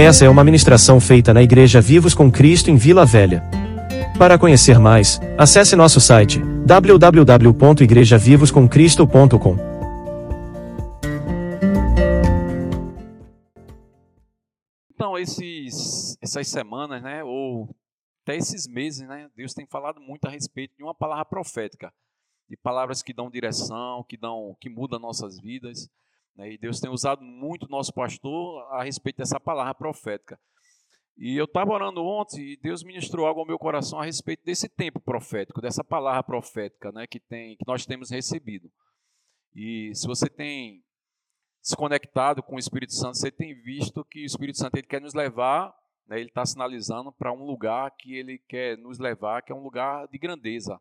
[0.00, 3.42] Essa é uma ministração feita na Igreja Vivos com Cristo em Vila Velha.
[4.16, 9.56] Para conhecer mais, acesse nosso site www.igrejavivoscomcristo.com.
[14.94, 17.68] Então, esses, essas semanas, né, ou
[18.22, 21.92] até esses meses, né, Deus tem falado muito a respeito de uma palavra profética,
[22.48, 25.88] de palavras que dão direção, que dão, que mudam nossas vidas.
[26.38, 26.52] Né?
[26.52, 30.38] E Deus tem usado muito nosso pastor a respeito dessa palavra profética.
[31.16, 34.68] E eu estava orando ontem e Deus ministrou algo ao meu coração a respeito desse
[34.68, 38.70] tempo profético, dessa palavra profética né, que, tem, que nós temos recebido.
[39.52, 40.84] E se você tem
[41.60, 45.00] se conectado com o Espírito Santo, você tem visto que o Espírito Santo ele quer
[45.00, 45.74] nos levar,
[46.06, 49.62] né, ele está sinalizando para um lugar que ele quer nos levar, que é um
[49.62, 50.80] lugar de grandeza,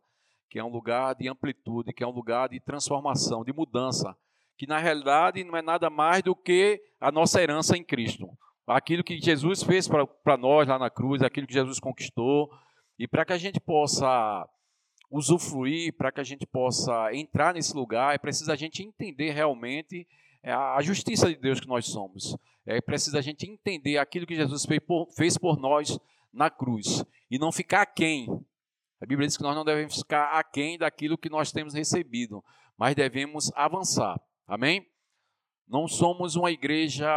[0.51, 4.15] que é um lugar de amplitude, que é um lugar de transformação, de mudança
[4.57, 8.27] que na realidade não é nada mais do que a nossa herança em Cristo.
[8.65, 12.49] Aquilo que Jesus fez para nós lá na cruz, aquilo que Jesus conquistou,
[12.99, 14.47] e para que a gente possa
[15.09, 20.05] usufruir, para que a gente possa entrar nesse lugar, é preciso a gente entender realmente
[20.43, 22.35] é, a justiça de Deus que nós somos.
[22.65, 25.97] É preciso a gente entender aquilo que Jesus fez por, fez por nós
[26.33, 28.27] na cruz e não ficar aquém.
[28.99, 32.43] A Bíblia diz que nós não devemos ficar aquém daquilo que nós temos recebido,
[32.77, 34.19] mas devemos avançar.
[34.47, 34.87] Amém?
[35.67, 37.07] Não somos uma igreja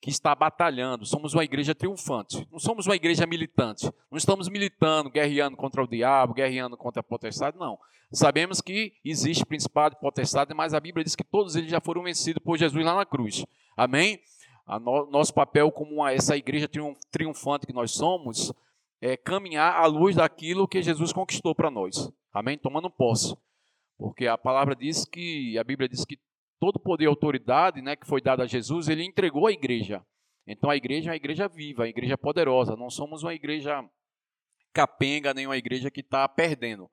[0.00, 2.46] que está batalhando, somos uma igreja triunfante.
[2.52, 3.90] Não somos uma igreja militante.
[4.10, 7.78] Não estamos militando, guerreando contra o diabo, guerreando contra a potestade, não.
[8.12, 12.04] Sabemos que existe principado e potestade, mas a Bíblia diz que todos eles já foram
[12.04, 13.44] vencidos por Jesus lá na cruz.
[13.76, 14.20] Amém?
[14.80, 16.68] No, nosso papel como uma, essa igreja
[17.10, 18.52] triunfante que nós somos
[19.00, 22.10] é caminhar à luz daquilo que Jesus conquistou para nós.
[22.32, 22.56] Amém?
[22.56, 23.36] Tomando posse.
[23.96, 26.18] Porque a palavra diz que, a Bíblia diz que
[26.58, 30.04] todo poder e autoridade né, que foi dado a Jesus, ele entregou à igreja.
[30.46, 32.76] Então a igreja é uma igreja viva, a igreja poderosa.
[32.76, 33.84] Não somos uma igreja
[34.72, 36.90] capenga, nem uma igreja que está perdendo.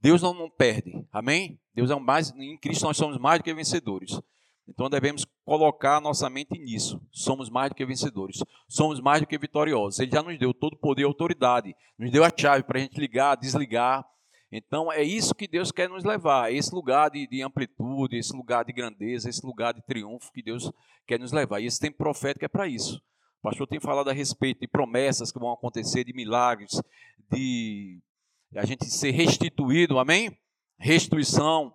[0.00, 1.60] Deus não, não perde, amém?
[1.72, 4.20] Deus é um mais, em Cristo nós somos mais do que vencedores.
[4.66, 7.00] Então devemos colocar nossa mente nisso.
[7.10, 8.42] Somos mais do que vencedores.
[8.68, 10.00] Somos mais do que vitoriosos.
[10.00, 11.74] Ele já nos deu todo poder e autoridade.
[11.98, 14.04] Nos deu a chave para a gente ligar, desligar,
[14.52, 18.66] então é isso que Deus quer nos levar, esse lugar de, de, amplitude, esse lugar
[18.66, 20.70] de grandeza, esse lugar de triunfo que Deus
[21.06, 21.60] quer nos levar.
[21.60, 23.02] E esse tempo profético é para isso.
[23.38, 26.82] O pastor tem falado a respeito de promessas que vão acontecer, de milagres,
[27.30, 27.98] de
[28.54, 30.36] a gente ser restituído, amém?
[30.78, 31.74] Restituição.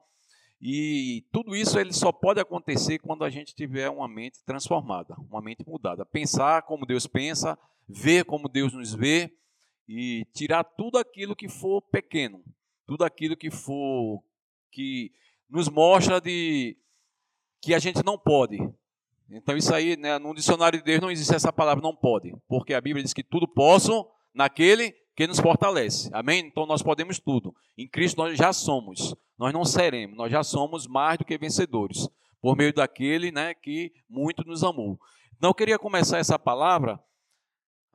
[0.62, 5.42] E tudo isso ele só pode acontecer quando a gente tiver uma mente transformada, uma
[5.42, 6.06] mente mudada.
[6.06, 7.58] Pensar como Deus pensa,
[7.90, 9.32] ver como Deus nos vê
[9.88, 12.44] e tirar tudo aquilo que for pequeno,
[12.88, 14.24] tudo aquilo que for
[14.72, 15.12] que
[15.50, 16.78] nos mostra de
[17.62, 18.58] que a gente não pode.
[19.30, 22.74] Então isso aí, né, no dicionário de Deus não existe essa palavra não pode, porque
[22.74, 26.10] a Bíblia diz que tudo posso naquele que nos fortalece.
[26.14, 26.46] Amém?
[26.46, 27.54] Então nós podemos tudo.
[27.78, 29.16] Em Cristo nós já somos.
[29.38, 32.10] Nós não seremos, nós já somos mais do que vencedores,
[32.42, 35.00] por meio daquele, né, que muito nos amou.
[35.36, 37.00] Então eu queria começar essa palavra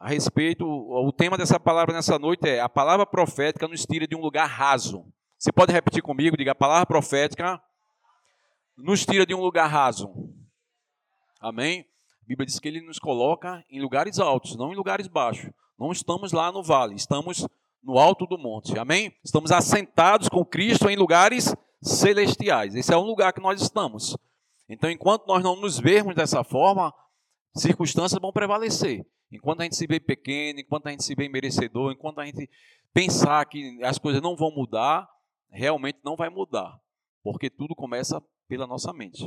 [0.03, 4.17] a respeito, o tema dessa palavra nessa noite é: a palavra profética nos tira de
[4.17, 5.07] um lugar raso.
[5.39, 6.37] Você pode repetir comigo?
[6.37, 7.63] Diga: a palavra profética
[8.77, 10.13] nos tira de um lugar raso.
[11.41, 11.87] Amém?
[12.21, 15.53] A Bíblia diz que ele nos coloca em lugares altos, não em lugares baixos.
[15.79, 17.47] Não estamos lá no vale, estamos
[17.81, 18.77] no alto do monte.
[18.77, 19.15] Amém?
[19.25, 22.75] Estamos assentados com Cristo em lugares celestiais.
[22.75, 24.17] Esse é um lugar que nós estamos.
[24.69, 26.93] Então, enquanto nós não nos vermos dessa forma,
[27.55, 29.07] circunstâncias vão prevalecer.
[29.33, 32.49] Enquanto a gente se vê pequeno, enquanto a gente se vê merecedor, enquanto a gente
[32.93, 35.09] pensar que as coisas não vão mudar,
[35.51, 36.79] realmente não vai mudar.
[37.23, 39.25] Porque tudo começa pela nossa mente.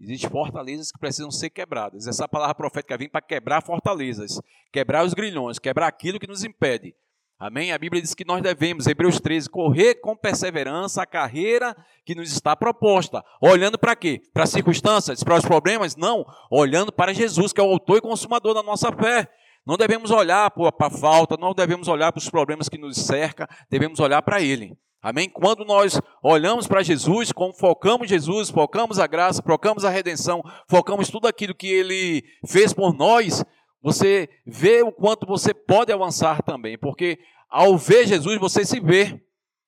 [0.00, 2.06] Existem fortalezas que precisam ser quebradas.
[2.06, 4.40] Essa palavra profética vem para quebrar fortalezas,
[4.72, 6.94] quebrar os grilhões, quebrar aquilo que nos impede.
[7.36, 7.72] Amém?
[7.72, 12.32] A Bíblia diz que nós devemos, Hebreus 13, correr com perseverança a carreira que nos
[12.32, 13.24] está proposta.
[13.40, 14.20] Olhando para quê?
[14.32, 15.94] Para as circunstâncias, para os problemas?
[15.94, 16.24] Não.
[16.50, 19.28] Olhando para Jesus, que é o autor e consumador da nossa fé.
[19.68, 23.46] Não devemos olhar para a falta, não devemos olhar para os problemas que nos cercam,
[23.68, 24.74] devemos olhar para Ele.
[25.02, 25.28] Amém?
[25.28, 31.10] Quando nós olhamos para Jesus, como focamos Jesus, focamos a graça, focamos a redenção, focamos
[31.10, 33.44] tudo aquilo que Ele fez por nós,
[33.82, 39.22] você vê o quanto você pode avançar também, porque ao ver Jesus, você se vê.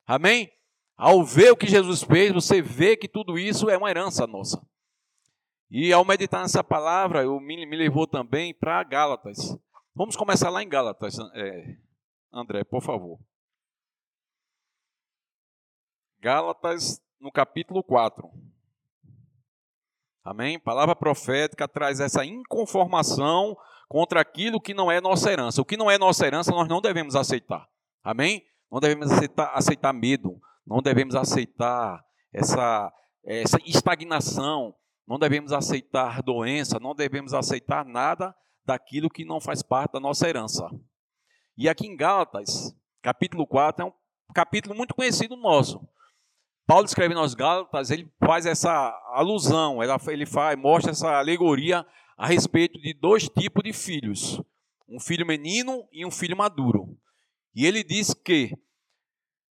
[0.07, 0.51] Amém?
[0.97, 4.59] Ao ver o que Jesus fez, você vê que tudo isso é uma herança nossa.
[5.71, 9.59] E ao meditar nessa palavra, eu me, me levou também para Gálatas.
[10.01, 11.77] Vamos começar lá em Gálatas, é,
[12.33, 13.19] André, por favor.
[16.19, 18.27] Gálatas, no capítulo 4.
[20.25, 20.59] Amém?
[20.59, 23.55] Palavra profética traz essa inconformação
[23.91, 25.61] contra aquilo que não é nossa herança.
[25.61, 27.69] O que não é nossa herança, nós não devemos aceitar.
[28.03, 28.43] Amém?
[28.73, 32.03] Não devemos aceitar, aceitar medo, não devemos aceitar
[32.33, 32.91] essa,
[33.23, 34.75] essa estagnação,
[35.07, 38.35] não devemos aceitar doença, não devemos aceitar nada
[38.71, 40.71] daquilo que não faz parte da nossa herança.
[41.57, 42.73] E aqui em Gálatas,
[43.03, 43.93] capítulo 4, é um
[44.33, 45.81] capítulo muito conhecido nosso.
[46.67, 48.71] Paulo escreve nos Gálatas, ele faz essa
[49.13, 51.85] alusão, ele faz, mostra essa alegoria
[52.17, 54.41] a respeito de dois tipos de filhos,
[54.89, 56.97] um filho menino e um filho maduro.
[57.53, 58.57] E ele diz que,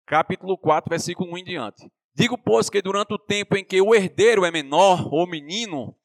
[0.07, 3.93] capítulo 4, versículo 1 em diante, Digo, pois, que durante o tempo em que o
[3.93, 5.95] herdeiro é menor ou menino,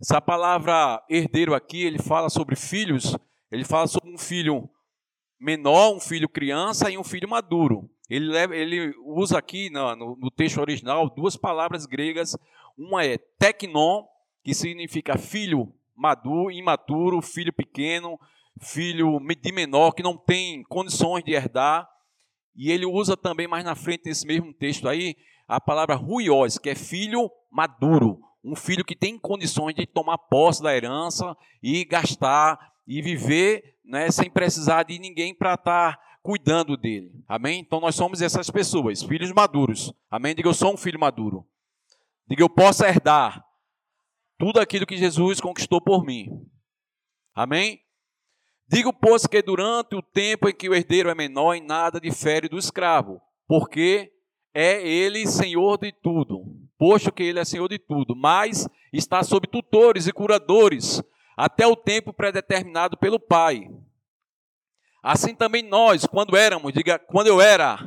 [0.00, 3.14] essa palavra herdeiro aqui, ele fala sobre filhos,
[3.52, 4.68] ele fala sobre um filho
[5.38, 7.90] menor, um filho criança e um filho maduro.
[8.08, 12.36] Ele, leva, ele usa aqui no, no, texto original duas palavras gregas.
[12.78, 14.04] Uma é teknon,
[14.42, 18.18] que significa filho maduro, imaturo, filho pequeno,
[18.58, 21.86] filho de menor, que não tem condições de herdar.
[22.56, 25.14] E ele usa também mais na frente, nesse mesmo texto aí,
[25.46, 28.29] a palavra ruiós, que é filho maduro.
[28.42, 34.10] Um filho que tem condições de tomar posse da herança e gastar e viver né,
[34.10, 37.12] sem precisar de ninguém para estar tá cuidando dele.
[37.28, 37.60] Amém?
[37.60, 39.92] Então nós somos essas pessoas, filhos maduros.
[40.10, 40.34] Amém?
[40.34, 41.46] Diga, eu sou um filho maduro.
[42.28, 43.44] Diga, eu posso herdar
[44.38, 46.28] tudo aquilo que Jesus conquistou por mim.
[47.34, 47.80] Amém?
[48.66, 52.48] Digo, pois, que durante o tempo em que o herdeiro é menor, em nada difere
[52.48, 54.12] do escravo, porque
[54.54, 56.44] é ele senhor de tudo,
[56.80, 61.02] posto que ele é senhor de tudo, mas está sob tutores e curadores,
[61.36, 63.70] até o tempo predeterminado pelo Pai.
[65.02, 67.78] Assim também nós, quando éramos, diga, quando eu era,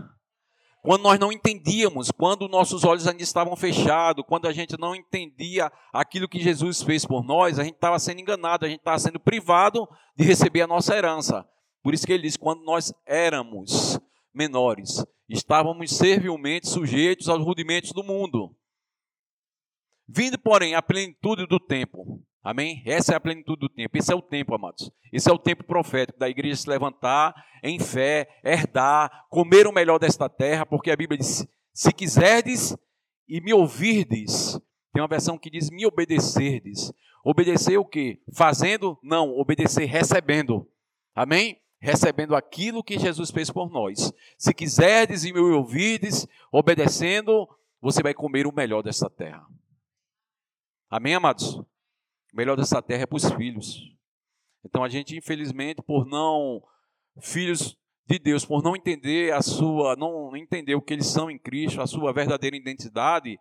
[0.84, 5.72] quando nós não entendíamos, quando nossos olhos ainda estavam fechados, quando a gente não entendia
[5.92, 9.19] aquilo que Jesus fez por nós, a gente estava sendo enganado, a gente estava sendo
[9.19, 11.44] privado de receber a nossa herança.
[11.81, 14.00] Por isso que ele diz: quando nós éramos
[14.31, 18.56] menores, estávamos servilmente sujeitos aos rudimentos do mundo.
[20.15, 22.83] Vindo, porém, à plenitude do tempo, Amém?
[22.86, 23.98] Essa é a plenitude do tempo.
[23.98, 24.92] Esse é o tempo, amados.
[25.13, 27.33] Esse é o tempo profético da igreja se levantar
[27.63, 32.75] em fé, herdar, comer o melhor desta terra, porque a Bíblia diz: se quiserdes
[33.30, 34.60] e me ouvirdes,
[34.92, 36.92] tem uma versão que diz me obedecerdes.
[37.24, 38.19] Obedecer o quê?
[38.33, 39.00] Fazendo?
[39.01, 40.68] Não, obedecer recebendo.
[41.16, 41.57] Amém?
[41.80, 44.12] Recebendo aquilo que Jesus fez por nós.
[44.38, 47.48] Se quiserdes e me ouvirdes, obedecendo,
[47.81, 49.45] você vai comer o melhor desta terra.
[50.94, 51.56] Amém, amados?
[51.56, 51.66] O
[52.36, 53.81] melhor dessa terra é para os filhos.
[54.63, 56.62] Então a gente, infelizmente, por não
[57.19, 57.75] filhos
[58.06, 61.81] de Deus, por não entender a sua, não entender o que eles são em Cristo,
[61.81, 63.40] a sua verdadeira identidade,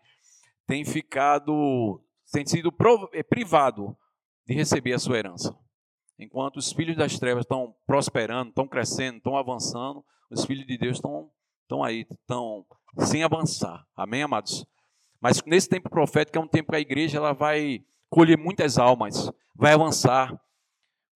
[0.66, 2.02] tem ficado,
[2.32, 2.72] tem sido
[3.12, 3.94] é, privado
[4.46, 5.54] de receber a sua herança.
[6.18, 10.96] Enquanto os filhos das trevas estão prosperando, estão crescendo, estão avançando, os filhos de Deus
[10.96, 11.30] estão,
[11.64, 12.64] estão aí, estão
[13.00, 13.86] sem avançar.
[13.94, 14.64] Amém, amados?
[15.22, 19.30] Mas nesse tempo profético é um tempo que a igreja ela vai colher muitas almas,
[19.54, 20.36] vai avançar.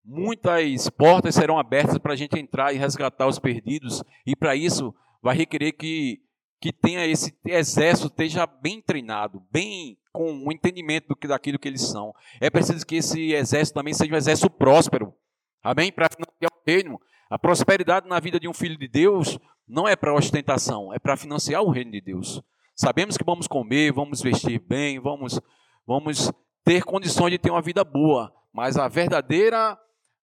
[0.04, 4.94] Muitas portas serão abertas para a gente entrar e resgatar os perdidos, e para isso
[5.20, 6.22] vai requerer que,
[6.60, 11.58] que tenha esse exército esteja bem treinado, bem com o um entendimento do que, daquilo
[11.58, 12.14] que eles são.
[12.40, 15.12] É preciso que esse exército também seja um exército próspero.
[15.60, 15.90] Amém?
[15.90, 17.00] Para financiar o reino.
[17.28, 21.16] A prosperidade na vida de um filho de Deus não é para ostentação, é para
[21.16, 22.40] financiar o reino de Deus.
[22.76, 25.40] Sabemos que vamos comer, vamos vestir bem, vamos,
[25.86, 26.30] vamos
[26.62, 29.78] ter condições de ter uma vida boa, mas a verdadeira,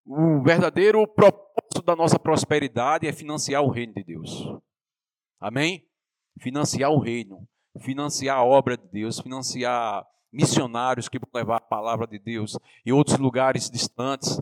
[0.06, 4.46] o verdadeiro propósito da nossa prosperidade é financiar o reino de Deus.
[5.40, 5.84] Amém?
[6.38, 7.44] Financiar o reino,
[7.80, 12.56] financiar a obra de Deus, financiar missionários que vão levar a palavra de Deus
[12.86, 14.40] em outros lugares distantes,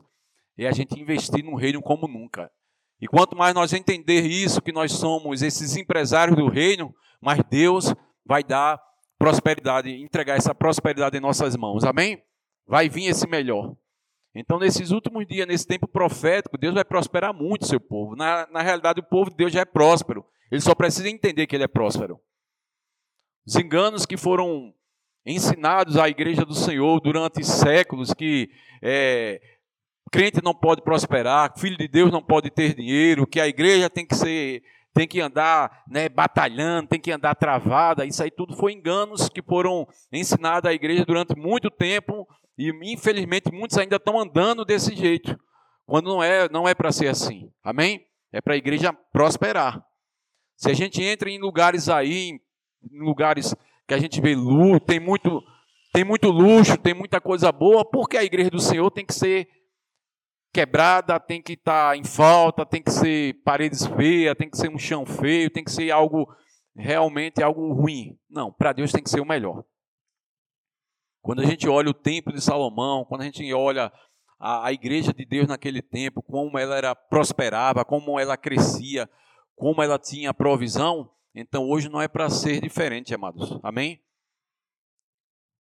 [0.59, 2.53] e a gente investir no reino como nunca.
[3.01, 7.95] E quanto mais nós entender isso, que nós somos esses empresários do reino, mais Deus
[8.27, 8.83] vai dar
[9.19, 11.85] prosperidade, entregar essa prosperidade em nossas mãos.
[11.85, 12.21] Amém?
[12.67, 13.77] Vai vir esse melhor.
[14.35, 18.17] Então, nesses últimos dias, nesse tempo profético, Deus vai prosperar muito seu povo.
[18.17, 20.25] Na, na realidade, o povo de Deus já é próspero.
[20.51, 22.19] Ele só precisa entender que ele é próspero.
[23.47, 24.75] Os enganos que foram
[25.25, 28.51] ensinados à igreja do Senhor durante séculos, que
[28.83, 29.41] é,
[30.11, 34.07] crente não pode prosperar, filho de Deus não pode ter dinheiro, que a igreja tem
[34.07, 34.63] que ser
[34.95, 38.05] tem que andar né, batalhando, tem que andar travada.
[38.05, 42.27] Isso aí tudo foi enganos que foram ensinados à igreja durante muito tempo
[42.59, 45.39] e infelizmente muitos ainda estão andando desse jeito,
[45.87, 47.51] quando não é, não é para ser assim.
[47.63, 48.07] Amém?
[48.33, 49.83] É para a igreja prosperar.
[50.57, 52.39] Se a gente entra em lugares aí,
[52.91, 53.55] em lugares
[53.87, 55.43] que a gente vê luxo, tem muito,
[55.93, 59.49] tem muito luxo, tem muita coisa boa, porque a igreja do Senhor tem que ser
[60.53, 64.69] quebrada, tem que estar tá em falta, tem que ser paredes feias, tem que ser
[64.69, 66.29] um chão feio, tem que ser algo
[66.77, 68.19] realmente algo ruim.
[68.29, 69.65] Não, para Deus tem que ser o melhor.
[71.23, 73.93] Quando a gente olha o templo de Salomão, quando a gente olha
[74.39, 79.09] a, a igreja de Deus naquele tempo, como ela era prosperava, como ela crescia,
[79.55, 83.59] como ela tinha provisão, então hoje não é para ser diferente, amados.
[83.63, 84.01] Amém?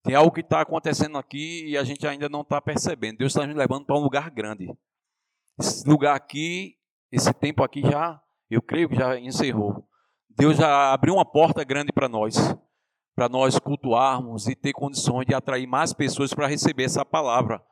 [0.03, 3.19] Tem algo que está acontecendo aqui e a gente ainda não está percebendo.
[3.19, 4.69] Deus está nos levando para um lugar grande.
[5.59, 6.77] Esse lugar aqui,
[7.11, 9.87] esse tempo aqui já, eu creio que já encerrou.
[10.29, 12.37] Deus já abriu uma porta grande para nós,
[13.15, 17.63] para nós cultuarmos e ter condições de atrair mais pessoas para receber essa palavra.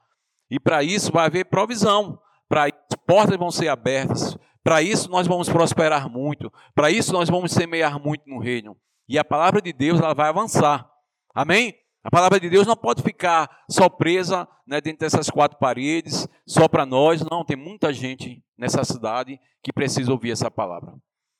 [0.51, 2.21] E para isso vai haver provisão.
[2.49, 2.71] Para
[3.07, 4.37] portas vão ser abertas.
[4.63, 6.53] Para isso nós vamos prosperar muito.
[6.75, 8.77] Para isso nós vamos semear muito no reino.
[9.09, 10.89] E a palavra de Deus ela vai avançar.
[11.35, 11.75] Amém?
[12.03, 16.67] A palavra de Deus não pode ficar só presa né, dentro dessas quatro paredes, só
[16.67, 17.23] para nós.
[17.23, 20.95] Não, tem muita gente nessa cidade que precisa ouvir essa palavra.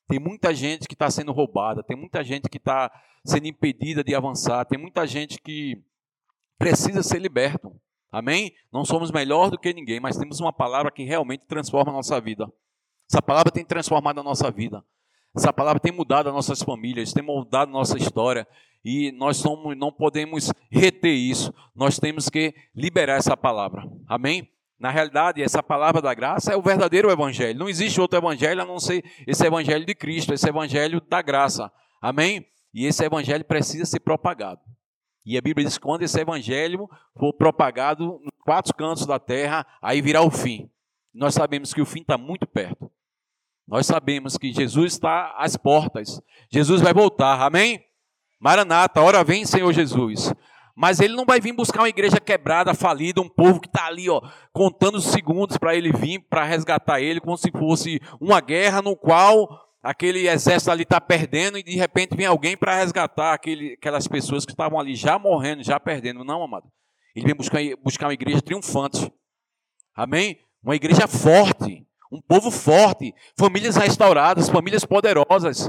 [0.07, 2.91] Tem muita gente que está sendo roubada, tem muita gente que está
[3.25, 5.83] sendo impedida de avançar, tem muita gente que
[6.59, 7.75] precisa ser liberto.
[8.13, 8.53] Amém?
[8.73, 12.21] Não somos melhor do que ninguém, mas temos uma palavra que realmente transforma a nossa
[12.21, 12.53] vida.
[13.11, 14.85] Essa palavra tem transformado a nossa vida.
[15.35, 18.47] Essa palavra tem mudado as nossas famílias, tem mudado a nossa história.
[18.85, 21.53] E nós somos, não podemos reter isso.
[21.75, 23.85] Nós temos que liberar essa palavra.
[24.09, 24.49] Amém?
[24.79, 27.59] Na realidade, essa palavra da graça é o verdadeiro evangelho.
[27.59, 31.71] Não existe outro evangelho a não ser esse evangelho de Cristo, esse evangelho da graça.
[32.01, 32.47] Amém?
[32.73, 34.61] E esse evangelho precisa ser propagado.
[35.27, 39.67] E a Bíblia diz que quando esse evangelho for propagado nos quatro cantos da terra,
[39.83, 40.71] aí virá o fim.
[41.13, 42.91] Nós sabemos que o fim está muito perto.
[43.69, 46.23] Nós sabemos que Jesus está às portas.
[46.51, 47.43] Jesus vai voltar.
[47.43, 47.85] Amém?
[48.41, 50.33] Maranata, hora vem, Senhor Jesus.
[50.75, 54.09] Mas ele não vai vir buscar uma igreja quebrada, falida, um povo que está ali,
[54.09, 58.81] ó, contando os segundos para ele vir, para resgatar ele, como se fosse uma guerra
[58.81, 59.47] no qual
[59.83, 64.47] aquele exército ali está perdendo e de repente vem alguém para resgatar aquele, aquelas pessoas
[64.47, 66.25] que estavam ali já morrendo, já perdendo.
[66.25, 66.67] Não, amado.
[67.15, 69.13] Ele vem buscar, buscar uma igreja triunfante.
[69.95, 70.39] Amém?
[70.63, 71.87] Uma igreja forte.
[72.11, 73.15] Um povo forte.
[73.37, 75.69] Famílias restauradas, famílias poderosas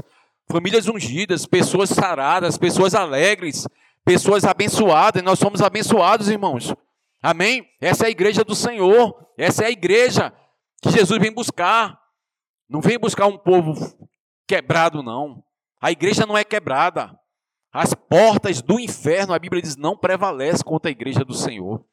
[0.50, 3.66] famílias ungidas, pessoas saradas, pessoas alegres,
[4.04, 5.22] pessoas abençoadas.
[5.22, 6.74] Nós somos abençoados, irmãos.
[7.22, 7.66] Amém?
[7.80, 9.16] Essa é a igreja do Senhor.
[9.38, 10.32] Essa é a igreja
[10.82, 12.00] que Jesus vem buscar.
[12.68, 13.74] Não vem buscar um povo
[14.46, 15.42] quebrado, não.
[15.80, 17.16] A igreja não é quebrada.
[17.72, 21.84] As portas do inferno, a Bíblia diz, não prevalece contra a igreja do Senhor.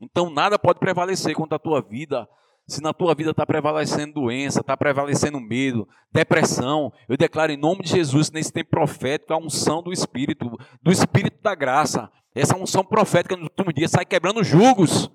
[0.00, 2.28] Então nada pode prevalecer contra a tua vida,
[2.68, 7.82] se na tua vida está prevalecendo doença, está prevalecendo medo, depressão, eu declaro em nome
[7.82, 10.50] de Jesus, nesse tempo profético, a unção do Espírito,
[10.82, 12.10] do Espírito da graça.
[12.34, 15.10] Essa unção profética no último dia sai quebrando julgos.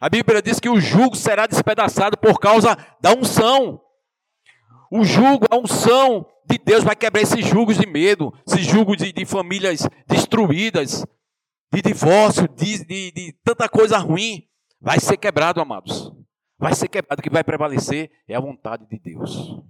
[0.00, 3.78] A Bíblia diz que o jugo será despedaçado por causa da unção.
[4.90, 9.12] O jugo, a unção de Deus vai quebrar esses julgos de medo, esses julgos de,
[9.12, 11.04] de famílias destruídas,
[11.70, 14.44] de divórcio, de, de, de tanta coisa ruim.
[14.80, 16.15] Vai ser quebrado, amados
[16.58, 17.20] vai ser quebrado.
[17.20, 19.60] O que vai prevalecer é a vontade de Deus.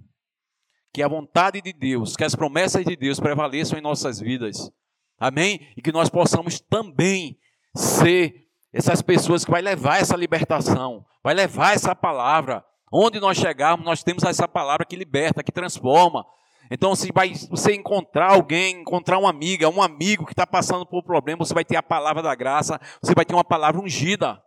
[0.93, 4.71] Que a vontade de Deus, que as promessas de Deus prevaleçam em nossas vidas.
[5.19, 5.71] Amém?
[5.75, 7.37] E que nós possamos também
[7.75, 12.63] ser essas pessoas que vai levar essa libertação, vai levar essa palavra.
[12.91, 16.25] Onde nós chegarmos, nós temos essa palavra que liberta, que transforma.
[16.69, 20.99] Então, se vai, você encontrar alguém, encontrar uma amiga, um amigo que está passando por
[20.99, 24.41] um problema, você vai ter a palavra da graça, você vai ter uma palavra ungida.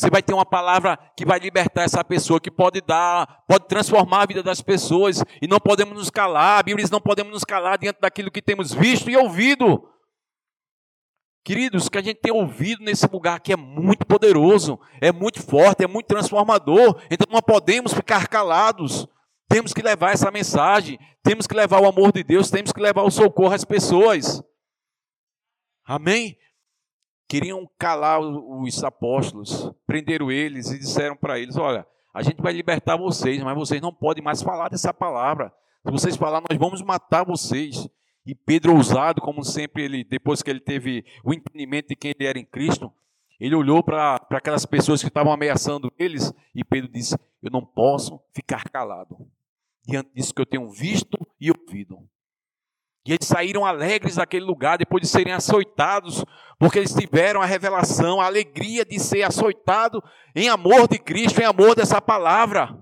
[0.00, 4.22] Você vai ter uma palavra que vai libertar essa pessoa, que pode dar, pode transformar
[4.22, 5.22] a vida das pessoas.
[5.42, 6.60] E não podemos nos calar.
[6.60, 9.86] A Bíblia diz: não podemos nos calar diante daquilo que temos visto e ouvido.
[11.44, 15.42] Queridos, o que a gente tem ouvido nesse lugar aqui é muito poderoso, é muito
[15.42, 16.98] forte, é muito transformador.
[17.10, 19.06] Então não podemos ficar calados.
[19.50, 23.02] Temos que levar essa mensagem, temos que levar o amor de Deus, temos que levar
[23.02, 24.42] o socorro às pessoas.
[25.84, 26.38] Amém?
[27.30, 32.96] Queriam calar os apóstolos, prenderam eles e disseram para eles: Olha, a gente vai libertar
[32.96, 35.54] vocês, mas vocês não podem mais falar dessa palavra.
[35.86, 37.88] Se vocês falar, nós vamos matar vocês.
[38.26, 42.28] E Pedro, ousado, como sempre, ele, depois que ele teve o entendimento de quem ele
[42.28, 42.92] era em Cristo,
[43.38, 48.20] ele olhou para aquelas pessoas que estavam ameaçando eles e Pedro disse: Eu não posso
[48.34, 49.16] ficar calado
[49.86, 51.96] diante disso que eu tenho visto e ouvido.
[53.06, 56.24] E eles saíram alegres daquele lugar depois de serem açoitados,
[56.58, 60.02] porque eles tiveram a revelação, a alegria de ser açoitado
[60.34, 62.76] em amor de Cristo, em amor dessa palavra.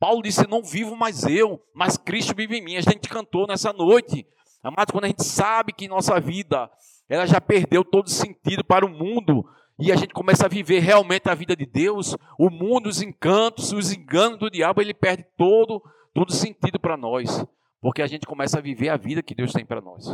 [0.00, 2.76] Paulo disse: Não vivo mais eu, mas Cristo vive em mim.
[2.76, 4.26] A gente cantou nessa noite.
[4.62, 6.68] Amado, quando a gente sabe que nossa vida
[7.08, 9.44] ela já perdeu todo sentido para o mundo
[9.78, 13.72] e a gente começa a viver realmente a vida de Deus, o mundo, os encantos,
[13.72, 15.80] os enganos do diabo, ele perde todo,
[16.12, 17.46] todo sentido para nós,
[17.80, 20.04] porque a gente começa a viver a vida que Deus tem para nós.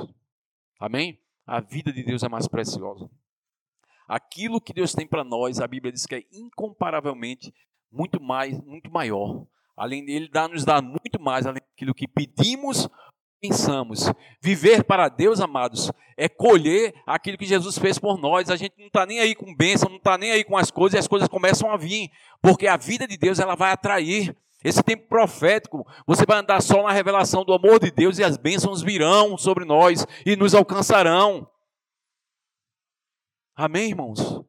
[0.78, 1.20] Amém?
[1.46, 3.08] A vida de Deus é mais preciosa.
[4.06, 7.54] Aquilo que Deus tem para nós, a Bíblia diz que é incomparavelmente
[7.90, 9.46] muito mais, muito maior.
[9.76, 12.88] Além dele, dá, nos dá muito mais, além daquilo que pedimos
[13.40, 14.10] pensamos.
[14.40, 18.50] Viver para Deus, amados, é colher aquilo que Jesus fez por nós.
[18.50, 20.94] A gente não está nem aí com bênção, não está nem aí com as coisas,
[20.96, 24.34] e as coisas começam a vir, porque a vida de Deus ela vai atrair.
[24.64, 28.38] Esse tempo profético, você vai andar só na revelação do amor de Deus e as
[28.38, 31.46] bênçãos virão sobre nós e nos alcançarão.
[33.54, 34.42] Amém, irmãos?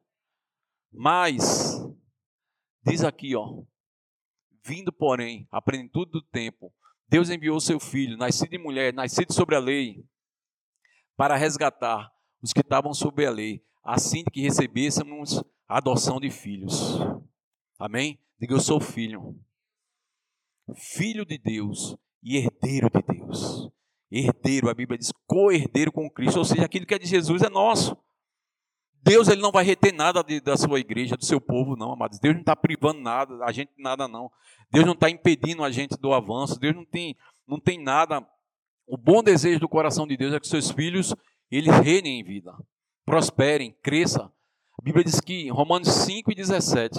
[0.90, 1.86] Mas,
[2.82, 3.62] diz aqui, ó,
[4.64, 6.72] vindo, porém, a plenitude do tempo,
[7.06, 10.02] Deus enviou seu filho, nascido de mulher, nascido sobre a lei,
[11.14, 12.10] para resgatar
[12.42, 16.98] os que estavam sob a lei, assim que recebêssemos a adoção de filhos.
[17.78, 18.18] Amém?
[18.40, 19.38] Diga eu sou filho.
[20.74, 23.70] Filho de Deus e herdeiro de Deus.
[24.10, 27.48] Herdeiro, a Bíblia diz, co-herdeiro com Cristo, ou seja, aquilo que é de Jesus é
[27.48, 27.96] nosso.
[29.02, 32.18] Deus ele não vai reter nada de, da sua igreja, do seu povo, não, amados.
[32.18, 34.30] Deus não está privando nada, a gente nada, não.
[34.70, 36.58] Deus não está impedindo a gente do avanço.
[36.58, 38.26] Deus não tem, não tem nada.
[38.84, 41.14] O bom desejo do coração de Deus é que seus filhos
[41.50, 42.52] eles reinem em vida,
[43.04, 44.32] prosperem, cresçam.
[44.78, 46.98] A Bíblia diz que em Romanos 5 e 17,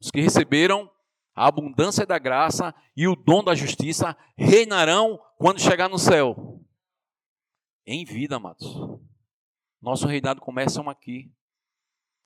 [0.00, 0.88] os que receberam
[1.34, 6.60] a abundância da graça e o dom da justiça reinarão quando chegar no céu.
[7.86, 8.66] Em vida, amados.
[9.82, 11.30] Nosso reinado começa aqui.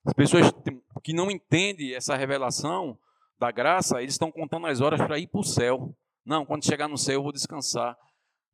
[0.04, 0.52] As pessoas
[1.02, 2.98] que não entendem essa revelação
[3.38, 5.96] da graça, eles estão contando as horas para ir para o céu.
[6.24, 7.96] Não, quando chegar no céu eu vou descansar.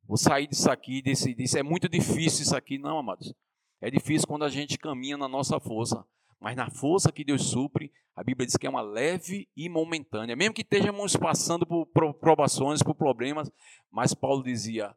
[0.06, 1.58] Vou sair disso aqui, desse.
[1.58, 3.34] É muito difícil isso aqui, não, amados.
[3.80, 6.04] É difícil quando a gente caminha na nossa força.
[6.40, 10.36] Mas na força que Deus supre, a Bíblia diz que é uma leve e momentânea.
[10.36, 13.50] Mesmo que estejamos passando por provações, por problemas,
[13.90, 14.94] mas Paulo dizia: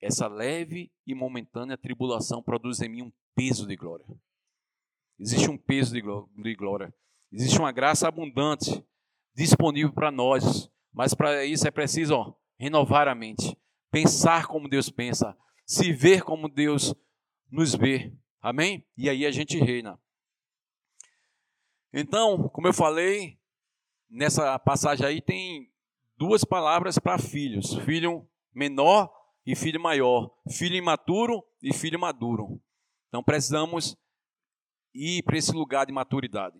[0.00, 4.06] essa leve e momentânea tribulação produz em mim um peso de glória.
[5.18, 6.94] Existe um peso de glória.
[7.32, 8.84] Existe uma graça abundante
[9.34, 10.70] disponível para nós.
[10.92, 13.56] Mas para isso é preciso ó, renovar a mente.
[13.90, 15.36] Pensar como Deus pensa.
[15.66, 16.94] Se ver como Deus
[17.50, 18.12] nos vê.
[18.40, 18.86] Amém?
[18.96, 19.98] E aí a gente reina.
[21.96, 23.38] Então, como eu falei,
[24.10, 25.72] nessa passagem aí tem
[26.16, 29.08] duas palavras para filhos: filho menor
[29.46, 32.60] e filho maior, filho imaturo e filho maduro.
[33.06, 33.96] Então precisamos
[34.92, 36.58] ir para esse lugar de maturidade.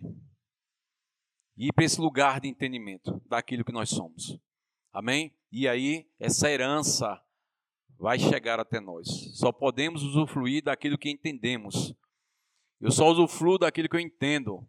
[1.56, 4.38] Ir para esse lugar de entendimento daquilo que nós somos.
[4.92, 5.36] Amém?
[5.50, 7.20] E aí essa herança
[7.98, 9.08] vai chegar até nós.
[9.36, 11.92] Só podemos usufruir daquilo que entendemos.
[12.80, 14.64] Eu só usufruo daquilo que eu entendo.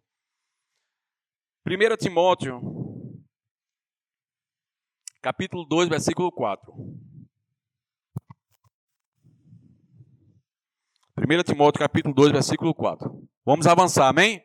[1.68, 2.60] 1 Timóteo,
[5.20, 6.72] capítulo 2, versículo 4.
[11.18, 13.28] 1 Timóteo capítulo 2, versículo 4.
[13.44, 14.40] Vamos avançar, amém?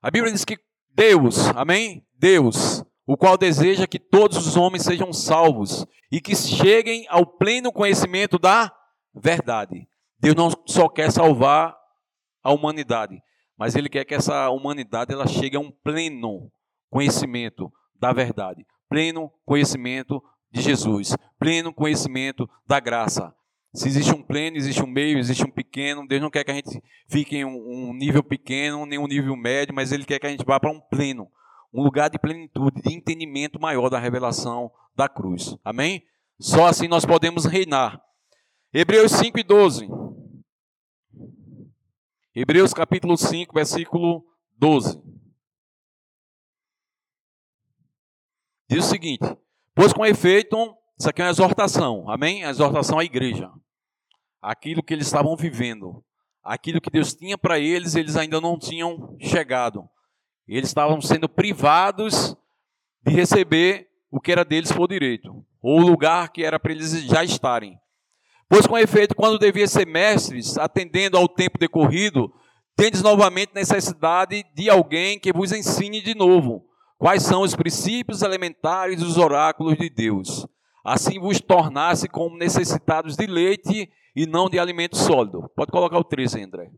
[0.00, 0.58] A Bíblia diz que
[0.88, 2.06] Deus, amém?
[2.14, 7.70] Deus, o qual deseja que todos os homens sejam salvos e que cheguem ao pleno
[7.70, 8.74] conhecimento da
[9.14, 9.86] verdade.
[10.18, 11.76] Deus não só quer salvar
[12.42, 13.22] a humanidade,
[13.58, 16.50] mas ele quer que essa humanidade ela chegue a um pleno
[16.90, 23.34] conhecimento da verdade, pleno conhecimento de Jesus, pleno conhecimento da graça.
[23.74, 26.06] Se existe um pleno, existe um meio, existe um pequeno.
[26.06, 29.74] Deus não quer que a gente fique em um, nível pequeno, nem um nível médio,
[29.74, 31.28] mas Ele quer que a gente vá para um pleno,
[31.72, 35.56] um lugar de plenitude, de entendimento maior da revelação da cruz.
[35.64, 36.04] Amém?
[36.38, 38.00] Só assim nós podemos reinar.
[38.72, 39.88] Hebreus 5 e 12.
[42.34, 44.24] Hebreus capítulo 5, versículo
[44.58, 45.00] 12.
[48.68, 49.24] Diz o seguinte:
[49.74, 50.56] Pois com efeito,
[50.98, 52.44] isso aqui é uma exortação, amém?
[52.44, 53.50] A exortação à igreja
[54.44, 56.04] aquilo que eles estavam vivendo,
[56.42, 59.88] aquilo que Deus tinha para eles, eles ainda não tinham chegado.
[60.46, 62.36] Eles estavam sendo privados
[63.02, 67.04] de receber o que era deles por direito, ou o lugar que era para eles
[67.04, 67.78] já estarem.
[68.48, 72.32] Pois, com efeito, quando devia ser mestres, atendendo ao tempo decorrido,
[72.76, 76.64] tendes novamente necessidade de alguém que vos ensine de novo
[76.98, 80.46] quais são os princípios elementares dos oráculos de Deus.
[80.84, 85.50] Assim vos tornasse como necessitados de leite e não de alimento sólido.
[85.56, 86.70] Pode colocar o 13, André.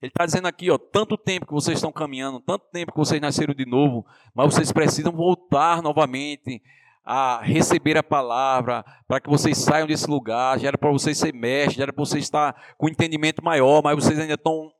[0.00, 3.20] Ele está dizendo aqui, ó, tanto tempo que vocês estão caminhando, tanto tempo que vocês
[3.20, 6.62] nasceram de novo, mas vocês precisam voltar novamente
[7.10, 10.58] a receber a palavra, para que vocês saiam desse lugar.
[10.58, 13.82] Já era para vocês ser mestres, já era para vocês estar com um entendimento maior,
[13.82, 14.70] mas vocês ainda estão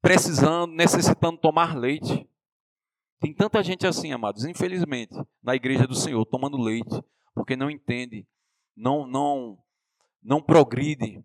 [0.00, 2.24] precisando, necessitando tomar leite.
[3.18, 7.02] Tem tanta gente assim, amados, infelizmente, na igreja do Senhor, tomando leite,
[7.34, 8.24] porque não entende,
[8.76, 9.58] não não
[10.22, 11.24] não progride.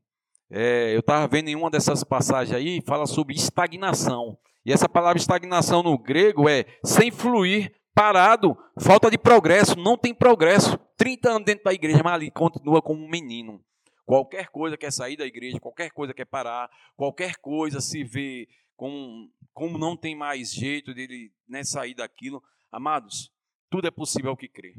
[0.49, 4.35] É, eu estava vendo em uma dessas passagens aí, fala sobre estagnação.
[4.65, 10.13] E essa palavra estagnação no grego é sem fluir, parado, falta de progresso, não tem
[10.13, 10.77] progresso.
[10.97, 13.63] 30 anos dentro da igreja, mas ali continua como um menino.
[14.05, 19.31] Qualquer coisa quer sair da igreja, qualquer coisa quer parar, qualquer coisa se vê como,
[19.53, 22.43] como não tem mais jeito dele né, sair daquilo.
[22.71, 23.31] Amados,
[23.69, 24.75] tudo é possível ao que crê.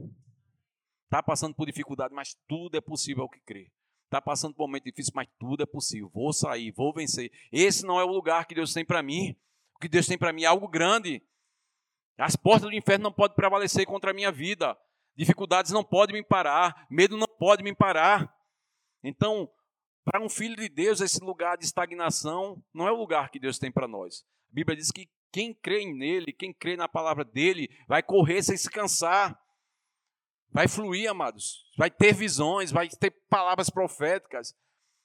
[1.04, 3.70] Está passando por dificuldade, mas tudo é possível ao que crê.
[4.04, 6.10] Está passando por um momento difícil, mas tudo é possível.
[6.12, 7.32] Vou sair, vou vencer.
[7.50, 9.34] Esse não é o lugar que Deus tem para mim.
[9.74, 11.22] O que Deus tem para mim é algo grande.
[12.18, 14.76] As portas do inferno não podem prevalecer contra a minha vida.
[15.16, 16.86] Dificuldades não podem me parar.
[16.90, 18.32] Medo não pode me parar.
[19.02, 19.50] Então,
[20.04, 23.58] para um filho de Deus, esse lugar de estagnação não é o lugar que Deus
[23.58, 24.24] tem para nós.
[24.50, 28.56] A Bíblia diz que quem crê nele, quem crê na palavra dele, vai correr sem
[28.56, 29.36] se cansar.
[30.50, 31.64] Vai fluir, amados.
[31.76, 34.54] Vai ter visões, vai ter palavras proféticas.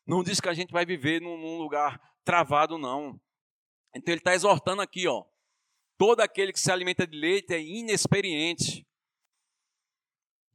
[0.05, 3.19] Não diz que a gente vai viver num, num lugar travado, não.
[3.95, 5.25] Então ele está exortando aqui, ó.
[5.99, 8.87] Todo aquele que se alimenta de leite é inexperiente.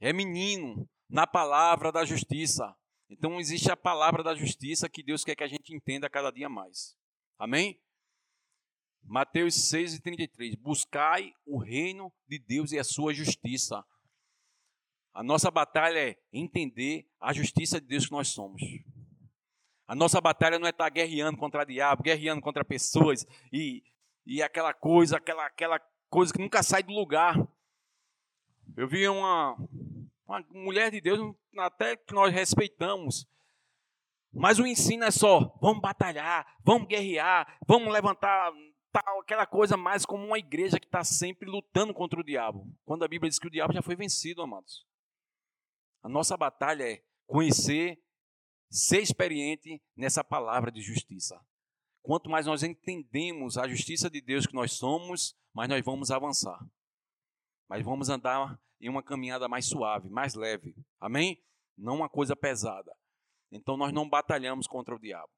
[0.01, 2.75] É menino na palavra da justiça.
[3.11, 6.49] Então existe a palavra da justiça que Deus quer que a gente entenda cada dia
[6.49, 6.97] mais.
[7.39, 7.79] Amém?
[9.03, 10.59] Mateus 6,33.
[10.59, 13.85] Buscai o reino de Deus e a sua justiça.
[15.13, 18.63] A nossa batalha é entender a justiça de Deus que nós somos.
[19.87, 23.85] A nossa batalha não é estar guerreando contra o diabo, guerreando contra pessoas e,
[24.27, 27.37] e aquela coisa, aquela, aquela coisa que nunca sai do lugar.
[28.77, 29.57] Eu vi uma,
[30.27, 33.27] uma mulher de Deus, até que nós respeitamos,
[34.33, 38.53] mas o ensino é só: vamos batalhar, vamos guerrear, vamos levantar
[38.91, 42.67] tal, aquela coisa mais como uma igreja que está sempre lutando contra o diabo.
[42.85, 44.87] Quando a Bíblia diz que o diabo já foi vencido, amados.
[46.03, 47.99] A nossa batalha é conhecer,
[48.71, 51.41] ser experiente nessa palavra de justiça.
[52.05, 56.63] Quanto mais nós entendemos a justiça de Deus que nós somos, mais nós vamos avançar.
[57.67, 60.77] Mas vamos andar em uma caminhada mais suave, mais leve.
[61.01, 61.43] Amém?
[61.79, 62.95] Não uma coisa pesada.
[63.51, 65.31] Então nós não batalhamos contra o diabo.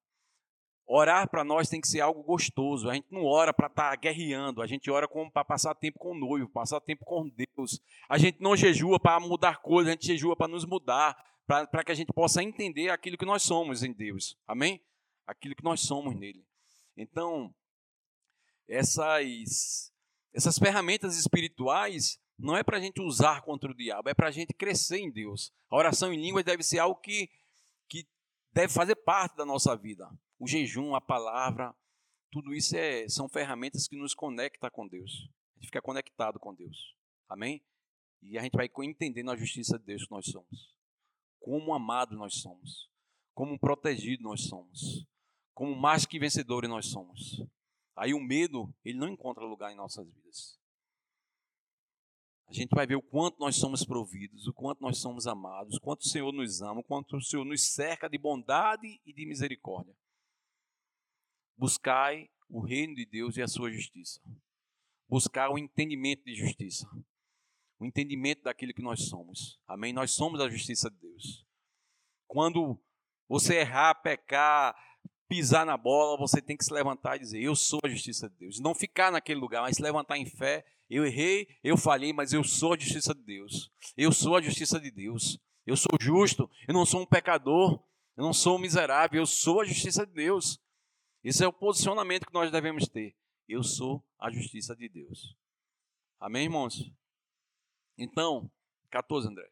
[0.85, 2.91] Orar para nós tem que ser algo gostoso.
[2.91, 6.11] A gente não ora para estar tá guerreando, a gente ora para passar tempo com
[6.11, 7.81] o noivo, passar tempo com Deus.
[8.09, 11.93] A gente não jejua para mudar coisas, a gente jejua para nos mudar, para que
[11.93, 14.37] a gente possa entender aquilo que nós somos em Deus.
[14.49, 14.81] Amém?
[15.25, 16.45] Aquilo que nós somos nele.
[16.97, 17.55] Então,
[18.69, 19.93] essas,
[20.33, 24.33] essas ferramentas espirituais não é para a gente usar contra o diabo, é para a
[24.33, 25.53] gente crescer em Deus.
[25.71, 27.31] A oração em línguas deve ser algo que,
[27.89, 28.07] que
[28.53, 31.75] deve fazer parte da nossa vida o jejum, a palavra,
[32.31, 35.29] tudo isso é, são ferramentas que nos conectam com Deus.
[35.55, 36.95] A gente fica conectado com Deus.
[37.29, 37.63] Amém?
[38.23, 40.75] E a gente vai entendendo a justiça de Deus que nós somos.
[41.41, 42.91] Como amados nós somos.
[43.35, 45.07] Como protegidos nós somos.
[45.57, 47.43] Como mais que vencedores nós somos.
[47.97, 50.61] Aí o medo, ele não encontra lugar em nossas vidas.
[52.47, 55.81] A gente vai ver o quanto nós somos providos, o quanto nós somos amados, o
[55.81, 59.25] quanto o Senhor nos ama, o quanto o Senhor nos cerca de bondade e de
[59.25, 59.97] misericórdia.
[61.57, 64.21] Buscai o reino de Deus e a sua justiça.
[65.09, 66.87] Buscar o entendimento de justiça.
[67.81, 69.59] O entendimento daquilo que nós somos.
[69.67, 69.95] Amém?
[69.95, 71.47] Nós somos a justiça de Deus.
[72.27, 72.79] Quando
[73.27, 74.77] você errar, pecar,
[75.29, 78.37] pisar na bola, você tem que se levantar e dizer: Eu sou a justiça de
[78.37, 78.61] Deus.
[78.61, 80.65] Não ficar naquele lugar, mas se levantar em fé.
[80.89, 83.73] Eu errei, eu falhei, mas eu sou a justiça de Deus.
[83.97, 85.39] Eu sou a justiça de Deus.
[85.67, 87.83] Eu sou justo, eu não sou um pecador,
[88.17, 90.61] eu não sou um miserável, eu sou a justiça de Deus.
[91.25, 93.17] Esse é o posicionamento que nós devemos ter.
[93.49, 95.37] Eu sou a justiça de Deus.
[96.21, 96.93] Amém, irmãos?
[97.99, 98.49] Então,
[98.91, 99.51] 14, André.